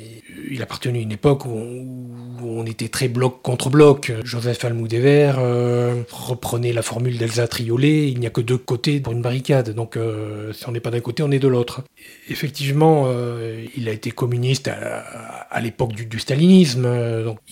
il 0.53 0.61
appartenait 0.61 0.99
à 0.99 1.01
une 1.01 1.11
époque 1.11 1.45
où, 1.45 1.51
on 2.45 2.65
était 2.65 2.89
très 2.89 3.07
bloc 3.07 3.41
contre 3.41 3.69
bloc. 3.69 4.11
Joseph 4.23 4.63
Almoudéver 4.65 5.31
euh, 5.37 6.03
reprenait 6.11 6.73
la 6.73 6.81
formule 6.81 7.17
d'Elsa 7.17 7.47
Triolet, 7.47 8.09
il 8.09 8.19
n'y 8.19 8.27
a 8.27 8.29
que 8.29 8.41
deux 8.41 8.57
côtés 8.57 8.99
pour 8.99 9.13
une 9.13 9.21
barricade, 9.21 9.69
donc 9.73 9.95
euh, 9.95 10.51
si 10.51 10.67
on 10.67 10.73
n'est 10.73 10.81
pas 10.81 10.91
d'un 10.91 10.99
côté, 10.99 11.23
on 11.23 11.31
est 11.31 11.39
de 11.39 11.47
l'autre. 11.47 11.83
Effectivement, 12.29 13.05
euh, 13.07 13.65
il 13.77 13.87
a 13.87 13.93
été 13.93 14.11
communiste 14.11 14.67
à, 14.67 15.61
l'époque 15.61 15.93
du, 15.93 16.19
stalinisme, 16.19 16.87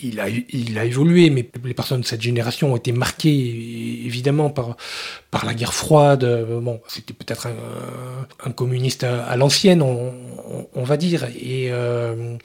il 0.04 0.20
a 0.20 0.86
évolué, 0.86 1.30
mais 1.30 1.50
les 1.64 1.74
personnes 1.74 2.02
de 2.02 2.06
cette 2.06 2.22
génération 2.22 2.74
ont 2.74 2.78
été 2.78 2.92
marquées 2.92 4.06
évidemment 4.06 4.50
par, 4.50 4.76
par 5.32 5.46
la 5.46 5.54
guerre 5.54 5.74
froide. 5.74 6.26
Bon, 6.62 6.82
c'était 6.88 7.14
peut-être 7.14 7.48
un, 8.46 8.52
communiste 8.52 9.04
à, 9.04 9.36
l'ancienne, 9.38 9.82
on, 9.82 10.84
va 10.84 10.98
dire, 10.98 11.26
et 11.42 11.72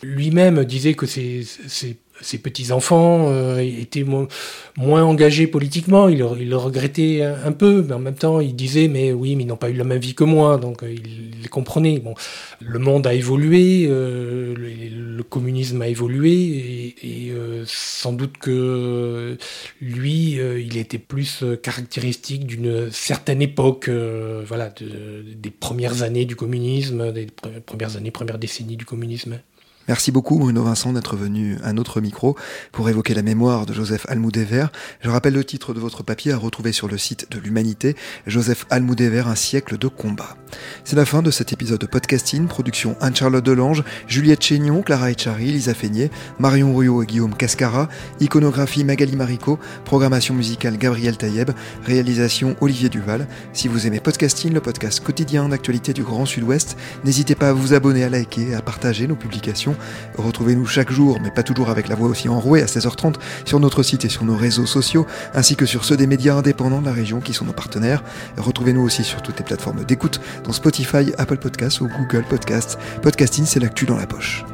lui-même 0.02 0.64
disait 0.64 0.94
que 0.94 1.06
c'est 1.06 1.96
petits-enfants 2.38 3.26
euh, 3.28 3.58
étaient 3.58 4.04
moins 4.04 5.02
engagés 5.02 5.46
politiquement, 5.46 6.08
il, 6.08 6.18
le 6.18 6.56
regrettait 6.56 7.22
un, 7.22 7.52
peu, 7.52 7.84
mais 7.86 7.94
en 7.94 7.98
même 7.98 8.14
temps 8.14 8.40
il 8.40 8.54
disait 8.54 8.88
mais 8.88 9.12
oui 9.12 9.36
mais 9.36 9.44
ils 9.44 9.46
n'ont 9.46 9.56
pas 9.56 9.70
eu 9.70 9.74
la 9.74 9.84
même 9.84 10.00
vie 10.00 10.14
que 10.14 10.24
moi, 10.24 10.56
donc 10.58 10.82
euh, 10.82 10.94
il 10.94 11.48
comprenait. 11.48 11.98
Bon, 11.98 12.14
le 12.60 12.78
monde 12.78 13.06
a 13.06 13.14
évolué, 13.14 13.86
euh, 13.88 14.54
le, 14.56 15.22
communisme 15.22 15.82
a 15.82 15.88
évolué 15.88 16.94
et, 17.02 17.32
sans 17.66 18.12
doute 18.12 18.38
que 18.38 19.36
lui 19.80 20.38
il 20.38 20.76
était 20.76 20.98
plus 20.98 21.42
caractéristique 21.62 22.46
d'une 22.46 22.90
certaine 22.92 23.42
époque, 23.42 23.88
voilà, 23.88 24.72
des 24.80 25.50
premières 25.50 26.02
années 26.02 26.26
du 26.26 26.36
communisme, 26.36 27.12
des 27.12 27.26
premières 27.66 27.96
années, 27.96 28.12
premières 28.12 28.38
décennies 28.38 28.76
du 28.76 28.84
communisme. 28.84 29.40
Merci 29.88 30.10
beaucoup 30.10 30.36
Bruno 30.40 30.64
Vincent 30.64 30.92
d'être 30.92 31.14
venu 31.14 31.58
à 31.62 31.72
notre 31.72 32.00
micro 32.00 32.36
pour 32.72 32.88
évoquer 32.88 33.14
la 33.14 33.22
mémoire 33.22 33.66
de 33.66 33.72
Joseph 33.72 34.04
Almoudéver. 34.08 34.66
Je 35.00 35.08
rappelle 35.08 35.34
le 35.34 35.44
titre 35.44 35.74
de 35.74 35.78
votre 35.78 36.02
papier 36.02 36.32
à 36.32 36.36
retrouver 36.36 36.72
sur 36.72 36.88
le 36.88 36.98
site 36.98 37.30
de 37.30 37.38
l'Humanité, 37.38 37.94
Joseph 38.26 38.66
Almoudéver, 38.70 39.22
un 39.26 39.36
siècle 39.36 39.78
de 39.78 39.86
combat. 39.86 40.36
C'est 40.82 40.96
la 40.96 41.04
fin 41.04 41.22
de 41.22 41.30
cet 41.30 41.52
épisode 41.52 41.80
de 41.80 41.86
podcasting, 41.86 42.48
production 42.48 42.96
Anne-Charlotte 43.00 43.44
Delange, 43.44 43.84
Juliette 44.08 44.42
Chénion, 44.42 44.82
Clara 44.82 45.12
Echari, 45.12 45.52
Lisa 45.52 45.72
Feignet, 45.72 46.10
Marion 46.40 46.72
Rouillot 46.72 47.04
et 47.04 47.06
Guillaume 47.06 47.36
Cascara, 47.36 47.88
iconographie 48.18 48.82
Magali 48.82 49.14
Marico, 49.14 49.60
programmation 49.84 50.34
musicale 50.34 50.78
Gabriel 50.78 51.16
Taïeb, 51.16 51.52
réalisation 51.84 52.56
Olivier 52.60 52.88
Duval. 52.88 53.28
Si 53.52 53.68
vous 53.68 53.86
aimez 53.86 54.00
podcasting, 54.00 54.52
le 54.52 54.60
podcast 54.60 54.98
quotidien 54.98 55.48
d'actualité 55.48 55.92
du 55.92 56.02
Grand 56.02 56.26
Sud-Ouest, 56.26 56.76
n'hésitez 57.04 57.36
pas 57.36 57.50
à 57.50 57.52
vous 57.52 57.72
abonner, 57.72 58.02
à 58.02 58.08
liker 58.08 58.50
et 58.50 58.54
à 58.56 58.62
partager 58.62 59.06
nos 59.06 59.14
publications 59.14 59.75
Retrouvez-nous 60.16 60.66
chaque 60.66 60.90
jour, 60.90 61.18
mais 61.22 61.30
pas 61.30 61.42
toujours 61.42 61.70
avec 61.70 61.88
la 61.88 61.94
voix 61.94 62.08
aussi 62.08 62.28
enrouée, 62.28 62.62
à 62.62 62.66
16h30 62.66 63.14
sur 63.44 63.60
notre 63.60 63.82
site 63.82 64.04
et 64.04 64.08
sur 64.08 64.24
nos 64.24 64.36
réseaux 64.36 64.66
sociaux, 64.66 65.06
ainsi 65.34 65.56
que 65.56 65.66
sur 65.66 65.84
ceux 65.84 65.96
des 65.96 66.06
médias 66.06 66.34
indépendants 66.34 66.80
de 66.80 66.86
la 66.86 66.92
région 66.92 67.20
qui 67.20 67.32
sont 67.32 67.44
nos 67.44 67.52
partenaires. 67.52 68.02
Retrouvez-nous 68.36 68.82
aussi 68.82 69.04
sur 69.04 69.22
toutes 69.22 69.38
les 69.38 69.44
plateformes 69.44 69.84
d'écoute, 69.84 70.20
dont 70.44 70.52
Spotify, 70.52 71.12
Apple 71.18 71.38
Podcasts 71.38 71.80
ou 71.80 71.88
Google 71.88 72.24
Podcasts. 72.28 72.78
Podcasting, 73.02 73.44
c'est 73.46 73.60
l'actu 73.60 73.86
dans 73.86 73.96
la 73.96 74.06
poche. 74.06 74.44